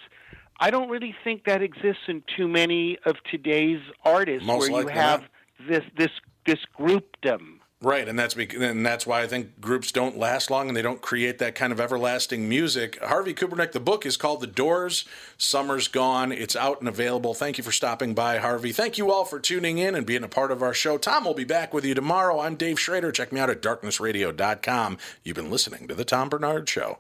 [0.60, 4.88] I don't really think that exists in too many of today's artists, Most where you
[4.88, 5.30] have not.
[5.70, 6.10] this this
[6.46, 7.60] this groupdom.
[7.82, 10.82] Right, and that's bec- and that's why I think groups don't last long and they
[10.82, 13.02] don't create that kind of everlasting music.
[13.02, 15.06] Harvey Kubernik, the book is called The Doors.
[15.38, 16.30] Summer's gone.
[16.30, 17.32] It's out and available.
[17.32, 18.72] Thank you for stopping by, Harvey.
[18.72, 20.98] Thank you all for tuning in and being a part of our show.
[20.98, 22.40] Tom will be back with you tomorrow.
[22.40, 23.12] I'm Dave Schrader.
[23.12, 24.98] Check me out at darknessradio.com.
[25.24, 26.98] You've been listening to the Tom Barnard Show.